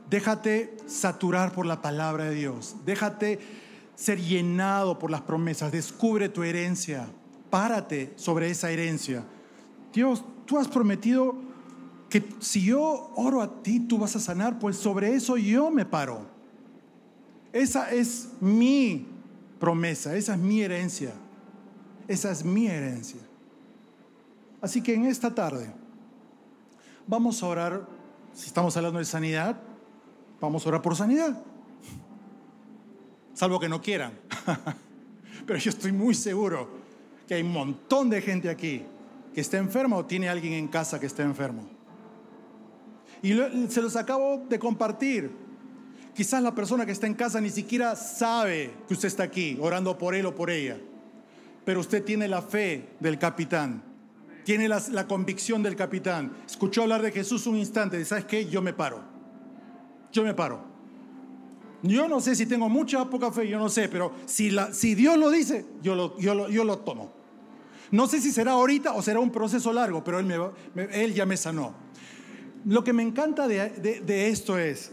Déjate 0.09 0.75
saturar 0.87 1.53
por 1.53 1.67
la 1.67 1.83
palabra 1.83 2.25
de 2.25 2.37
Dios. 2.37 2.77
Déjate 2.87 3.41
ser 3.95 4.23
llenado 4.23 4.99
por 4.99 5.11
las 5.11 5.21
promesas. 5.21 5.71
Descubre 5.71 6.31
tu 6.31 6.45
herencia. 6.45 7.07
Párate 7.51 8.15
sobre 8.17 8.49
esa 8.49 8.71
herencia. 8.71 9.23
Dios, 9.93 10.25
tú 10.47 10.57
has 10.57 10.69
prometido 10.69 11.37
que 12.09 12.27
si 12.39 12.65
yo 12.65 13.13
oro 13.17 13.43
a 13.43 13.63
ti, 13.63 13.81
tú 13.81 13.99
vas 13.99 14.17
a 14.17 14.21
sanar. 14.21 14.59
Pues 14.59 14.79
sobre 14.79 15.13
eso 15.13 15.37
yo 15.37 15.71
me 15.71 15.85
paro. 15.85 16.36
Esa 17.57 17.91
es 17.91 18.29
mi 18.39 19.07
promesa, 19.59 20.15
esa 20.15 20.35
es 20.35 20.39
mi 20.39 20.61
herencia. 20.61 21.15
Esa 22.07 22.31
es 22.31 22.45
mi 22.45 22.67
herencia. 22.67 23.21
Así 24.61 24.83
que 24.83 24.93
en 24.93 25.07
esta 25.07 25.35
tarde 25.35 25.73
vamos 27.07 27.43
a 27.43 27.47
orar, 27.47 27.89
si 28.35 28.49
estamos 28.49 28.77
hablando 28.77 28.99
de 28.99 29.07
sanidad, 29.07 29.57
vamos 30.39 30.67
a 30.67 30.69
orar 30.69 30.83
por 30.83 30.97
sanidad. 30.97 31.43
Salvo 33.33 33.59
que 33.59 33.71
no 33.71 33.81
quieran. 33.81 34.13
Pero 35.47 35.59
yo 35.59 35.71
estoy 35.71 35.93
muy 35.93 36.13
seguro 36.13 36.69
que 37.27 37.37
hay 37.37 37.43
un 37.43 37.53
montón 37.53 38.11
de 38.11 38.21
gente 38.21 38.51
aquí 38.51 38.83
que 39.33 39.41
está 39.41 39.57
enfermo 39.57 39.97
o 39.97 40.05
tiene 40.05 40.29
alguien 40.29 40.53
en 40.53 40.69
casa 40.69 41.01
que 41.01 41.07
está 41.07 41.23
enfermo? 41.23 41.67
Y 43.23 43.33
se 43.71 43.81
los 43.81 43.97
acabo 43.97 44.45
de 44.47 44.59
compartir. 44.59 45.46
Quizás 46.17 46.43
la 46.43 46.55
persona 46.55 46.87
que 46.87 46.93
está 46.93 47.07
en 47.07 47.13
casa 47.13 47.43
ni 47.43 47.51
siquiera 47.51 47.95
sabe 47.95 48.73
que 48.89 48.95
usted 48.95 49.09
está 49.09 49.25
aquí 49.25 49.59
orando 49.61 49.99
por 49.99 50.15
él 50.15 50.25
o 50.25 50.35
por 50.35 50.51
ella. 50.51 50.79
Pero 51.67 51.81
usted 51.81 52.03
tiene 52.03 52.27
la 52.27 52.41
fe 52.41 52.89
del 53.01 53.19
capitán. 53.19 53.83
Tiene 54.43 54.67
la, 54.67 54.83
la 54.93 55.07
convicción 55.07 55.63
del 55.63 55.77
capitán. 55.77 56.33
Escuchó 56.47 56.85
hablar 56.85 57.03
de 57.03 57.13
Jesús 57.13 57.47
un 57.47 57.57
instante. 57.57 58.03
¿Sabes 58.07 58.25
qué? 58.25 58.47
Yo 58.47 58.63
me 58.63 58.73
paro. 58.73 59.03
Yo 60.11 60.25
me 60.25 60.33
paro. 60.33 60.65
Yo 61.83 62.09
no 62.09 62.21
sé 62.21 62.35
si 62.35 62.47
tengo 62.47 62.71
mucha 62.71 63.03
o 63.03 63.11
poca 63.11 63.31
fe, 63.31 63.47
yo 63.47 63.59
no 63.59 63.69
sé, 63.69 63.91
pero 63.91 64.13
si, 64.25 64.51
la, 64.51 64.73
si 64.73 64.95
Dios 64.95 65.19
lo 65.19 65.31
dice, 65.31 65.67
yo 65.83 65.95
lo, 65.95 66.19
yo, 66.19 66.35
lo, 66.35 66.49
yo 66.49 66.65
lo 66.65 66.79
tomo. 66.79 67.13
No 67.91 68.07
sé 68.07 68.23
si 68.23 68.33
será 68.33 68.53
ahorita 68.53 68.95
o 68.95 69.03
será 69.03 69.21
un 69.21 69.31
proceso 69.31 69.71
largo, 69.71 70.03
pero 70.03 70.19
Él, 70.19 70.27
me, 70.75 70.85
él 70.93 71.13
ya 71.13 71.27
me 71.27 71.37
sanó. 71.37 71.75
Lo 72.65 72.83
que 72.83 72.95
me 72.95 73.03
encanta 73.03 73.47
de, 73.47 73.69
de, 73.69 74.01
de 74.01 74.29
esto 74.31 74.59
es, 74.59 74.93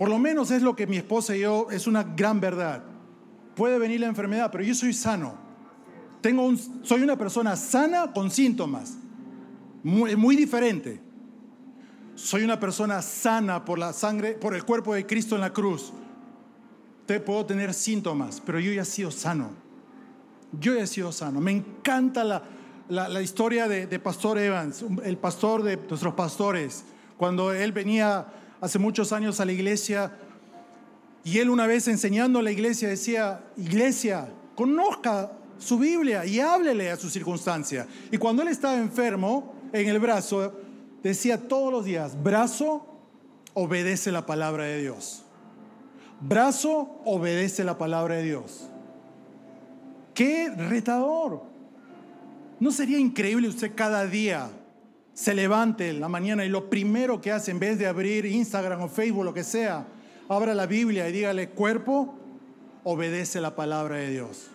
por 0.00 0.08
lo 0.08 0.18
menos 0.18 0.50
es 0.50 0.62
lo 0.62 0.74
que 0.74 0.86
mi 0.86 0.96
esposa 0.96 1.36
y 1.36 1.40
yo, 1.40 1.66
es 1.70 1.86
una 1.86 2.02
gran 2.02 2.40
verdad. 2.40 2.82
Puede 3.54 3.78
venir 3.78 4.00
la 4.00 4.06
enfermedad, 4.06 4.50
pero 4.50 4.64
yo 4.64 4.74
soy 4.74 4.94
sano. 4.94 5.34
Tengo 6.22 6.50
soy 6.80 7.02
una 7.02 7.18
persona 7.18 7.54
sana 7.54 8.10
con 8.14 8.30
síntomas. 8.30 8.96
Muy, 9.82 10.16
muy 10.16 10.36
diferente. 10.36 11.02
Soy 12.14 12.44
una 12.44 12.58
persona 12.58 13.02
sana 13.02 13.62
por 13.62 13.78
la 13.78 13.92
sangre, 13.92 14.32
por 14.32 14.54
el 14.54 14.64
cuerpo 14.64 14.94
de 14.94 15.04
Cristo 15.04 15.34
en 15.34 15.42
la 15.42 15.52
cruz. 15.52 15.92
Te 17.04 17.20
puedo 17.20 17.44
tener 17.44 17.74
síntomas, 17.74 18.40
pero 18.40 18.58
yo 18.58 18.72
ya 18.72 18.80
he 18.80 18.86
sido 18.86 19.10
sano. 19.10 19.50
Yo 20.58 20.76
ya 20.76 20.84
he 20.84 20.86
sido 20.86 21.12
sano. 21.12 21.42
Me 21.42 21.50
encanta 21.50 22.24
la, 22.24 22.42
la, 22.88 23.20
historia 23.20 23.68
de, 23.68 23.86
de 23.86 23.98
Pastor 23.98 24.38
Evans, 24.38 24.82
el 25.04 25.18
pastor 25.18 25.62
de 25.62 25.76
nuestros 25.76 26.14
pastores. 26.14 26.84
Cuando 27.18 27.52
él 27.52 27.72
venía 27.72 28.39
hace 28.60 28.78
muchos 28.78 29.12
años 29.12 29.40
a 29.40 29.44
la 29.44 29.52
iglesia 29.52 30.12
y 31.24 31.38
él 31.38 31.50
una 31.50 31.66
vez 31.66 31.86
enseñando 31.88 32.38
a 32.38 32.42
la 32.42 32.50
iglesia 32.50 32.88
decía, 32.88 33.44
iglesia, 33.56 34.28
conozca 34.54 35.32
su 35.58 35.78
Biblia 35.78 36.24
y 36.24 36.40
háblele 36.40 36.90
a 36.90 36.96
su 36.96 37.10
circunstancia. 37.10 37.86
Y 38.10 38.16
cuando 38.16 38.42
él 38.42 38.48
estaba 38.48 38.76
enfermo 38.76 39.54
en 39.72 39.88
el 39.88 39.98
brazo, 39.98 40.54
decía 41.02 41.48
todos 41.48 41.70
los 41.70 41.84
días, 41.84 42.22
brazo, 42.22 42.86
obedece 43.52 44.10
la 44.10 44.24
palabra 44.24 44.64
de 44.64 44.80
Dios. 44.80 45.24
Brazo, 46.20 47.00
obedece 47.04 47.64
la 47.64 47.76
palabra 47.76 48.16
de 48.16 48.22
Dios. 48.22 48.68
Qué 50.14 50.50
retador. 50.50 51.42
¿No 52.58 52.70
sería 52.72 52.98
increíble 52.98 53.48
usted 53.48 53.72
cada 53.74 54.06
día 54.06 54.50
se 55.14 55.34
levante 55.34 55.90
en 55.90 56.00
la 56.00 56.08
mañana 56.08 56.44
y 56.44 56.48
lo 56.48 56.70
primero 56.70 57.20
que 57.20 57.32
hace, 57.32 57.50
en 57.50 57.58
vez 57.58 57.78
de 57.78 57.86
abrir 57.86 58.24
Instagram 58.24 58.82
o 58.82 58.88
Facebook, 58.88 59.24
lo 59.24 59.34
que 59.34 59.44
sea, 59.44 59.86
abra 60.28 60.54
la 60.54 60.66
Biblia 60.66 61.08
y 61.08 61.12
dígale, 61.12 61.50
cuerpo, 61.50 62.14
obedece 62.84 63.40
la 63.40 63.56
palabra 63.56 63.96
de 63.96 64.10
Dios. 64.10 64.50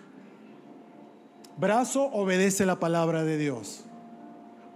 Brazo, 1.58 2.04
obedece 2.06 2.66
la 2.66 2.80
palabra 2.80 3.24
de 3.24 3.38
Dios. 3.38 3.86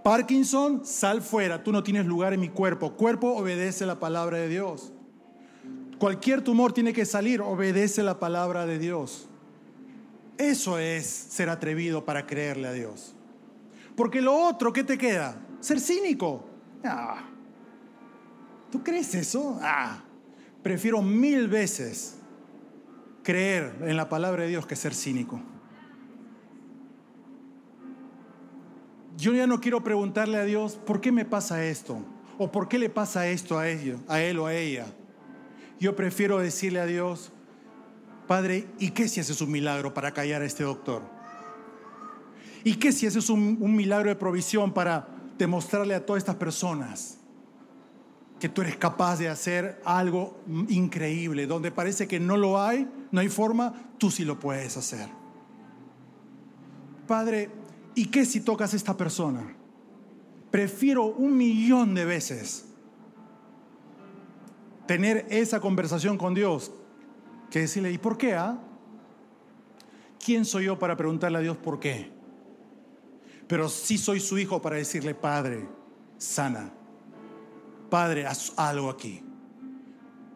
Parkinson, 0.02 0.84
sal 0.84 1.20
fuera, 1.20 1.62
tú 1.62 1.72
no 1.72 1.82
tienes 1.82 2.06
lugar 2.06 2.32
en 2.32 2.40
mi 2.40 2.48
cuerpo. 2.48 2.94
Cuerpo, 2.94 3.34
obedece 3.34 3.84
la 3.84 4.00
palabra 4.00 4.38
de 4.38 4.48
Dios. 4.48 4.92
Cualquier 5.98 6.42
tumor 6.42 6.72
tiene 6.72 6.94
que 6.94 7.04
salir, 7.04 7.42
obedece 7.42 8.02
la 8.02 8.18
palabra 8.18 8.64
de 8.64 8.78
Dios. 8.78 9.28
Eso 10.38 10.78
es 10.78 11.06
ser 11.06 11.50
atrevido 11.50 12.06
para 12.06 12.26
creerle 12.26 12.68
a 12.68 12.72
Dios. 12.72 13.14
Porque 13.94 14.22
lo 14.22 14.34
otro, 14.34 14.72
¿qué 14.72 14.82
te 14.82 14.96
queda? 14.96 15.36
Ser 15.60 15.78
cínico. 15.78 16.44
Ah. 16.84 17.22
¿Tú 18.70 18.82
crees 18.82 19.14
eso? 19.14 19.58
Ah. 19.62 20.02
Prefiero 20.62 21.02
mil 21.02 21.48
veces 21.48 22.16
creer 23.22 23.76
en 23.82 23.96
la 23.96 24.08
palabra 24.08 24.44
de 24.44 24.48
Dios 24.48 24.66
que 24.66 24.76
ser 24.76 24.94
cínico. 24.94 25.40
Yo 29.16 29.34
ya 29.34 29.46
no 29.46 29.60
quiero 29.60 29.84
preguntarle 29.84 30.38
a 30.38 30.44
Dios, 30.44 30.76
¿por 30.86 31.00
qué 31.00 31.12
me 31.12 31.26
pasa 31.26 31.64
esto? 31.64 32.02
¿O 32.38 32.50
por 32.50 32.68
qué 32.68 32.78
le 32.78 32.88
pasa 32.88 33.28
esto 33.28 33.58
a, 33.58 33.68
ellos, 33.68 34.00
a 34.08 34.22
él 34.22 34.38
o 34.38 34.46
a 34.46 34.54
ella? 34.54 34.86
Yo 35.78 35.94
prefiero 35.94 36.38
decirle 36.38 36.80
a 36.80 36.86
Dios, 36.86 37.32
Padre, 38.26 38.66
¿y 38.78 38.90
qué 38.92 39.08
si 39.08 39.20
haces 39.20 39.42
un 39.42 39.50
milagro 39.50 39.92
para 39.92 40.12
callar 40.12 40.40
a 40.40 40.46
este 40.46 40.62
doctor? 40.62 41.02
¿Y 42.64 42.76
qué 42.76 42.92
si 42.92 43.06
haces 43.06 43.28
un 43.28 43.76
milagro 43.76 44.08
de 44.08 44.16
provisión 44.16 44.72
para 44.72 45.19
demostrarle 45.40 45.94
a 45.94 46.04
todas 46.04 46.20
estas 46.20 46.36
personas 46.36 47.18
que 48.38 48.48
tú 48.48 48.60
eres 48.62 48.76
capaz 48.76 49.18
de 49.18 49.28
hacer 49.28 49.80
algo 49.84 50.38
increíble, 50.68 51.46
donde 51.46 51.70
parece 51.70 52.06
que 52.06 52.20
no 52.20 52.36
lo 52.36 52.62
hay, 52.62 52.88
no 53.10 53.20
hay 53.20 53.28
forma, 53.28 53.72
tú 53.98 54.10
sí 54.10 54.24
lo 54.24 54.38
puedes 54.38 54.76
hacer. 54.76 55.08
Padre, 57.06 57.50
¿y 57.94 58.06
qué 58.06 58.24
si 58.24 58.40
tocas 58.40 58.72
a 58.72 58.76
esta 58.76 58.96
persona? 58.96 59.56
Prefiero 60.50 61.06
un 61.06 61.36
millón 61.36 61.94
de 61.94 62.04
veces 62.04 62.66
tener 64.86 65.26
esa 65.30 65.60
conversación 65.60 66.18
con 66.18 66.34
Dios 66.34 66.70
que 67.50 67.60
decirle, 67.60 67.92
¿y 67.92 67.98
por 67.98 68.18
qué? 68.18 68.34
Ah? 68.34 68.58
¿Quién 70.22 70.44
soy 70.44 70.66
yo 70.66 70.78
para 70.78 70.96
preguntarle 70.96 71.38
a 71.38 71.40
Dios 71.42 71.56
por 71.56 71.80
qué? 71.80 72.19
Pero 73.50 73.68
sí 73.68 73.98
soy 73.98 74.20
su 74.20 74.38
hijo 74.38 74.62
para 74.62 74.76
decirle, 74.76 75.12
Padre, 75.12 75.68
sana. 76.18 76.70
Padre, 77.90 78.24
haz 78.24 78.52
algo 78.56 78.88
aquí. 78.88 79.24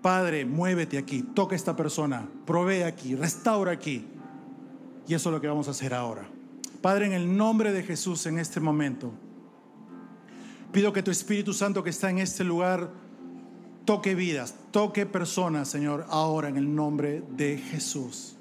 Padre, 0.02 0.44
muévete 0.44 0.98
aquí, 0.98 1.22
toca 1.22 1.54
a 1.54 1.56
esta 1.56 1.76
persona, 1.76 2.28
provee 2.44 2.82
aquí, 2.82 3.14
restaura 3.14 3.70
aquí. 3.70 4.04
Y 5.06 5.14
eso 5.14 5.28
es 5.28 5.32
lo 5.32 5.40
que 5.40 5.46
vamos 5.46 5.68
a 5.68 5.70
hacer 5.70 5.94
ahora. 5.94 6.28
Padre, 6.82 7.06
en 7.06 7.12
el 7.12 7.36
nombre 7.36 7.72
de 7.72 7.84
Jesús 7.84 8.26
en 8.26 8.40
este 8.40 8.58
momento, 8.58 9.12
pido 10.72 10.92
que 10.92 11.04
tu 11.04 11.12
Espíritu 11.12 11.52
Santo 11.52 11.84
que 11.84 11.90
está 11.90 12.10
en 12.10 12.18
este 12.18 12.42
lugar 12.42 12.90
toque 13.84 14.16
vidas, 14.16 14.56
toque 14.72 15.06
personas, 15.06 15.68
Señor, 15.68 16.04
ahora 16.08 16.48
en 16.48 16.56
el 16.56 16.74
nombre 16.74 17.22
de 17.36 17.58
Jesús. 17.58 18.34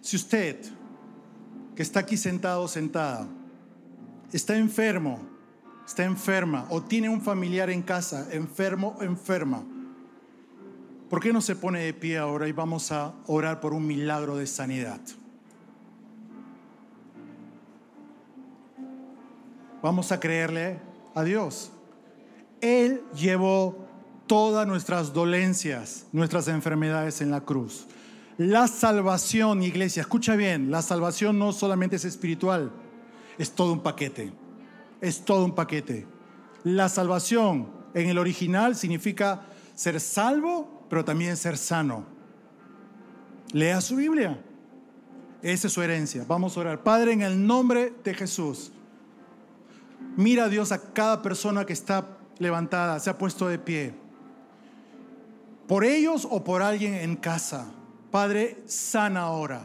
Si 0.00 0.16
usted 0.16 0.81
que 1.74 1.82
está 1.82 2.00
aquí 2.00 2.16
sentado 2.16 2.68
sentada, 2.68 3.26
está 4.32 4.56
enfermo, 4.56 5.20
está 5.86 6.04
enferma 6.04 6.66
o 6.70 6.82
tiene 6.82 7.08
un 7.08 7.20
familiar 7.20 7.70
en 7.70 7.82
casa, 7.82 8.28
enfermo 8.32 8.96
enferma, 9.00 9.64
¿por 11.08 11.20
qué 11.20 11.32
no 11.32 11.40
se 11.40 11.56
pone 11.56 11.80
de 11.80 11.94
pie 11.94 12.18
ahora 12.18 12.48
y 12.48 12.52
vamos 12.52 12.92
a 12.92 13.14
orar 13.26 13.60
por 13.60 13.74
un 13.74 13.86
milagro 13.86 14.36
de 14.36 14.46
sanidad? 14.46 15.00
Vamos 19.82 20.12
a 20.12 20.20
creerle 20.20 20.78
a 21.14 21.24
Dios. 21.24 21.72
Él 22.60 23.02
llevó 23.16 23.88
todas 24.28 24.66
nuestras 24.66 25.12
dolencias, 25.12 26.06
nuestras 26.12 26.46
enfermedades 26.46 27.20
en 27.20 27.32
la 27.32 27.40
cruz. 27.40 27.88
La 28.38 28.66
salvación, 28.66 29.62
iglesia, 29.62 30.00
escucha 30.00 30.36
bien, 30.36 30.70
la 30.70 30.82
salvación 30.82 31.38
no 31.38 31.52
solamente 31.52 31.96
es 31.96 32.04
espiritual, 32.04 32.72
es 33.38 33.52
todo 33.52 33.72
un 33.72 33.80
paquete. 33.80 34.32
Es 35.00 35.24
todo 35.24 35.44
un 35.44 35.54
paquete. 35.54 36.06
La 36.64 36.88
salvación 36.88 37.68
en 37.92 38.08
el 38.08 38.18
original 38.18 38.76
significa 38.76 39.42
ser 39.74 40.00
salvo, 40.00 40.86
pero 40.88 41.04
también 41.04 41.36
ser 41.36 41.58
sano. 41.58 42.06
Lea 43.52 43.80
su 43.80 43.96
Biblia. 43.96 44.40
Esa 45.42 45.66
es 45.66 45.72
su 45.72 45.82
herencia. 45.82 46.24
Vamos 46.26 46.56
a 46.56 46.60
orar. 46.60 46.82
Padre, 46.82 47.12
en 47.12 47.22
el 47.22 47.44
nombre 47.46 47.92
de 48.04 48.14
Jesús, 48.14 48.70
mira 50.16 50.44
a 50.44 50.48
Dios 50.48 50.70
a 50.70 50.92
cada 50.92 51.20
persona 51.20 51.66
que 51.66 51.72
está 51.72 52.18
levantada, 52.38 53.00
se 53.00 53.10
ha 53.10 53.18
puesto 53.18 53.48
de 53.48 53.58
pie. 53.58 53.94
Por 55.66 55.84
ellos 55.84 56.26
o 56.30 56.44
por 56.44 56.62
alguien 56.62 56.94
en 56.94 57.16
casa. 57.16 57.72
Padre, 58.12 58.58
sana 58.66 59.22
ahora. 59.22 59.64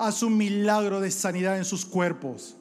Haz 0.00 0.24
un 0.24 0.36
milagro 0.36 1.00
de 1.00 1.12
sanidad 1.12 1.56
en 1.56 1.64
sus 1.64 1.86
cuerpos. 1.86 2.56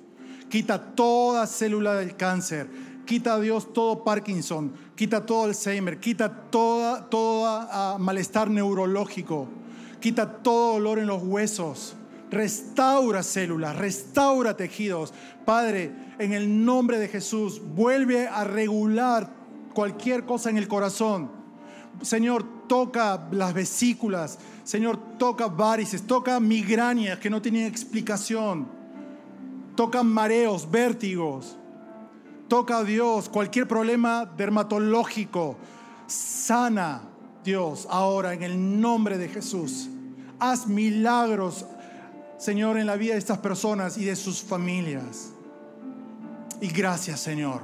Quita 0.48 0.94
toda 0.94 1.48
célula 1.48 1.96
del 1.96 2.16
cáncer. 2.16 2.70
Quita 3.04 3.40
Dios 3.40 3.74
todo 3.74 4.04
Parkinson. 4.04 4.74
Quita 4.96 5.26
todo 5.26 5.46
Alzheimer. 5.46 6.00
Quita 6.00 6.30
toda, 6.52 7.10
toda 7.10 7.96
uh, 7.96 8.00
malestar 8.00 8.52
neurológico. 8.52 9.48
Quita 10.00 10.44
todo 10.44 10.74
dolor 10.74 11.00
en 11.00 11.08
los 11.08 11.24
huesos. 11.24 11.96
Restaura 12.30 13.24
células, 13.24 13.76
restaura 13.76 14.56
tejidos. 14.56 15.16
Padre, 15.46 15.92
en 16.20 16.34
el 16.34 16.64
nombre 16.64 17.00
de 17.00 17.08
Jesús, 17.08 17.60
vuelve 17.60 18.28
a 18.28 18.44
regular 18.44 19.34
cualquier 19.74 20.26
cosa 20.26 20.52
en 20.52 20.58
el 20.58 20.68
corazón. 20.68 21.32
Señor, 22.04 22.57
toca 22.68 23.28
las 23.32 23.54
vesículas, 23.54 24.40
Señor, 24.64 24.98
toca 25.18 25.48
varices, 25.48 26.06
toca 26.06 26.40
migrañas 26.40 27.20
que 27.20 27.30
no 27.30 27.42
tienen 27.42 27.66
explicación. 27.66 28.68
Toca 29.76 30.04
mareos, 30.04 30.70
vértigos. 30.70 31.58
Toca, 32.48 32.84
Dios, 32.84 33.30
cualquier 33.30 33.68
problema 33.68 34.26
dermatológico. 34.26 35.56
Sana, 36.08 37.02
Dios, 37.44 37.88
ahora 37.90 38.34
en 38.34 38.44
el 38.44 38.82
nombre 38.82 39.18
de 39.18 39.30
Jesús. 39.30 39.90
Haz 40.40 40.68
milagros, 40.68 41.66
Señor, 42.38 42.78
en 42.78 42.88
la 42.88 42.96
vida 42.96 43.14
de 43.14 43.20
estas 43.20 43.38
personas 43.40 43.98
y 43.98 44.06
de 44.06 44.16
sus 44.16 44.42
familias. 44.42 45.32
Y 46.60 46.68
gracias, 46.68 47.20
Señor. 47.20 47.62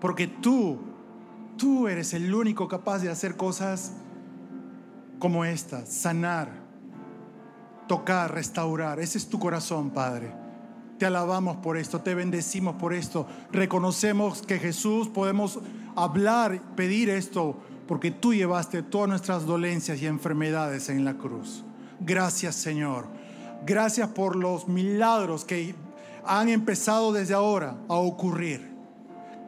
Porque 0.00 0.26
tú, 0.26 0.78
tú 1.56 1.88
eres 1.88 2.12
el 2.14 2.32
único 2.34 2.68
capaz 2.68 3.00
de 3.00 3.10
hacer 3.10 3.36
cosas 3.36 3.92
como 5.18 5.44
estas, 5.44 5.88
sanar, 5.88 6.48
tocar, 7.86 8.34
restaurar. 8.34 8.98
Ese 9.00 9.18
es 9.18 9.28
tu 9.28 9.38
corazón, 9.38 9.90
Padre. 9.90 10.32
Te 10.98 11.06
alabamos 11.06 11.56
por 11.58 11.76
esto, 11.76 12.00
te 12.00 12.14
bendecimos 12.14 12.76
por 12.76 12.92
esto. 12.92 13.26
Reconocemos 13.50 14.42
que 14.42 14.58
Jesús 14.58 15.08
podemos 15.08 15.60
hablar, 15.94 16.60
pedir 16.76 17.10
esto, 17.10 17.56
porque 17.86 18.10
tú 18.10 18.34
llevaste 18.34 18.82
todas 18.82 19.08
nuestras 19.08 19.46
dolencias 19.46 20.00
y 20.00 20.06
enfermedades 20.06 20.88
en 20.88 21.04
la 21.04 21.14
cruz. 21.14 21.64
Gracias, 22.00 22.54
Señor. 22.54 23.06
Gracias 23.64 24.08
por 24.08 24.36
los 24.36 24.66
milagros 24.66 25.44
que 25.44 25.74
han 26.24 26.48
empezado 26.48 27.12
desde 27.12 27.34
ahora 27.34 27.76
a 27.88 27.94
ocurrir. 27.94 28.71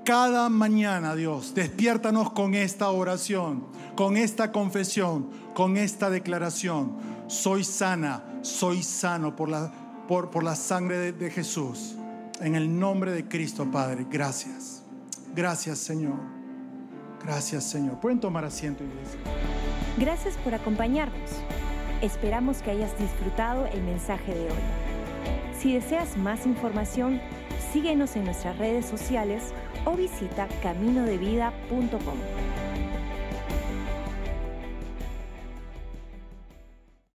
Cada 0.04 0.50
mañana, 0.50 1.14
Dios, 1.14 1.54
despiértanos 1.54 2.30
con 2.32 2.54
esta 2.54 2.90
oración, 2.90 3.64
con 3.96 4.18
esta 4.18 4.52
confesión, 4.52 5.30
con 5.54 5.78
esta 5.78 6.10
declaración. 6.10 6.92
Soy 7.26 7.64
sana, 7.64 8.22
soy 8.42 8.82
sano 8.82 9.34
por 9.34 9.48
la, 9.48 9.72
por, 10.06 10.30
por 10.30 10.44
la 10.44 10.56
sangre 10.56 10.98
de, 10.98 11.12
de 11.12 11.30
Jesús. 11.30 11.96
En 12.42 12.54
el 12.54 12.78
nombre 12.78 13.12
de 13.12 13.26
Cristo, 13.26 13.66
Padre. 13.70 14.06
Gracias. 14.10 14.82
Gracias, 15.34 15.78
Señor. 15.78 16.20
Gracias, 17.24 17.64
Señor. 17.64 17.98
Pueden 17.98 18.20
tomar 18.20 18.44
asiento, 18.44 18.84
iglesia. 18.84 19.18
Gracias 19.96 20.36
por 20.44 20.52
acompañarnos. 20.52 21.30
Esperamos 22.02 22.58
que 22.58 22.72
hayas 22.72 22.98
disfrutado 22.98 23.64
el 23.68 23.82
mensaje 23.82 24.34
de 24.34 24.44
hoy. 24.50 24.64
Si 25.58 25.72
deseas 25.72 26.18
más 26.18 26.44
información, 26.44 27.22
síguenos 27.72 28.16
en 28.16 28.26
nuestras 28.26 28.58
redes 28.58 28.84
sociales 28.84 29.54
o 29.86 29.94
visita 29.94 30.48
caminodevida.com. 30.62 32.63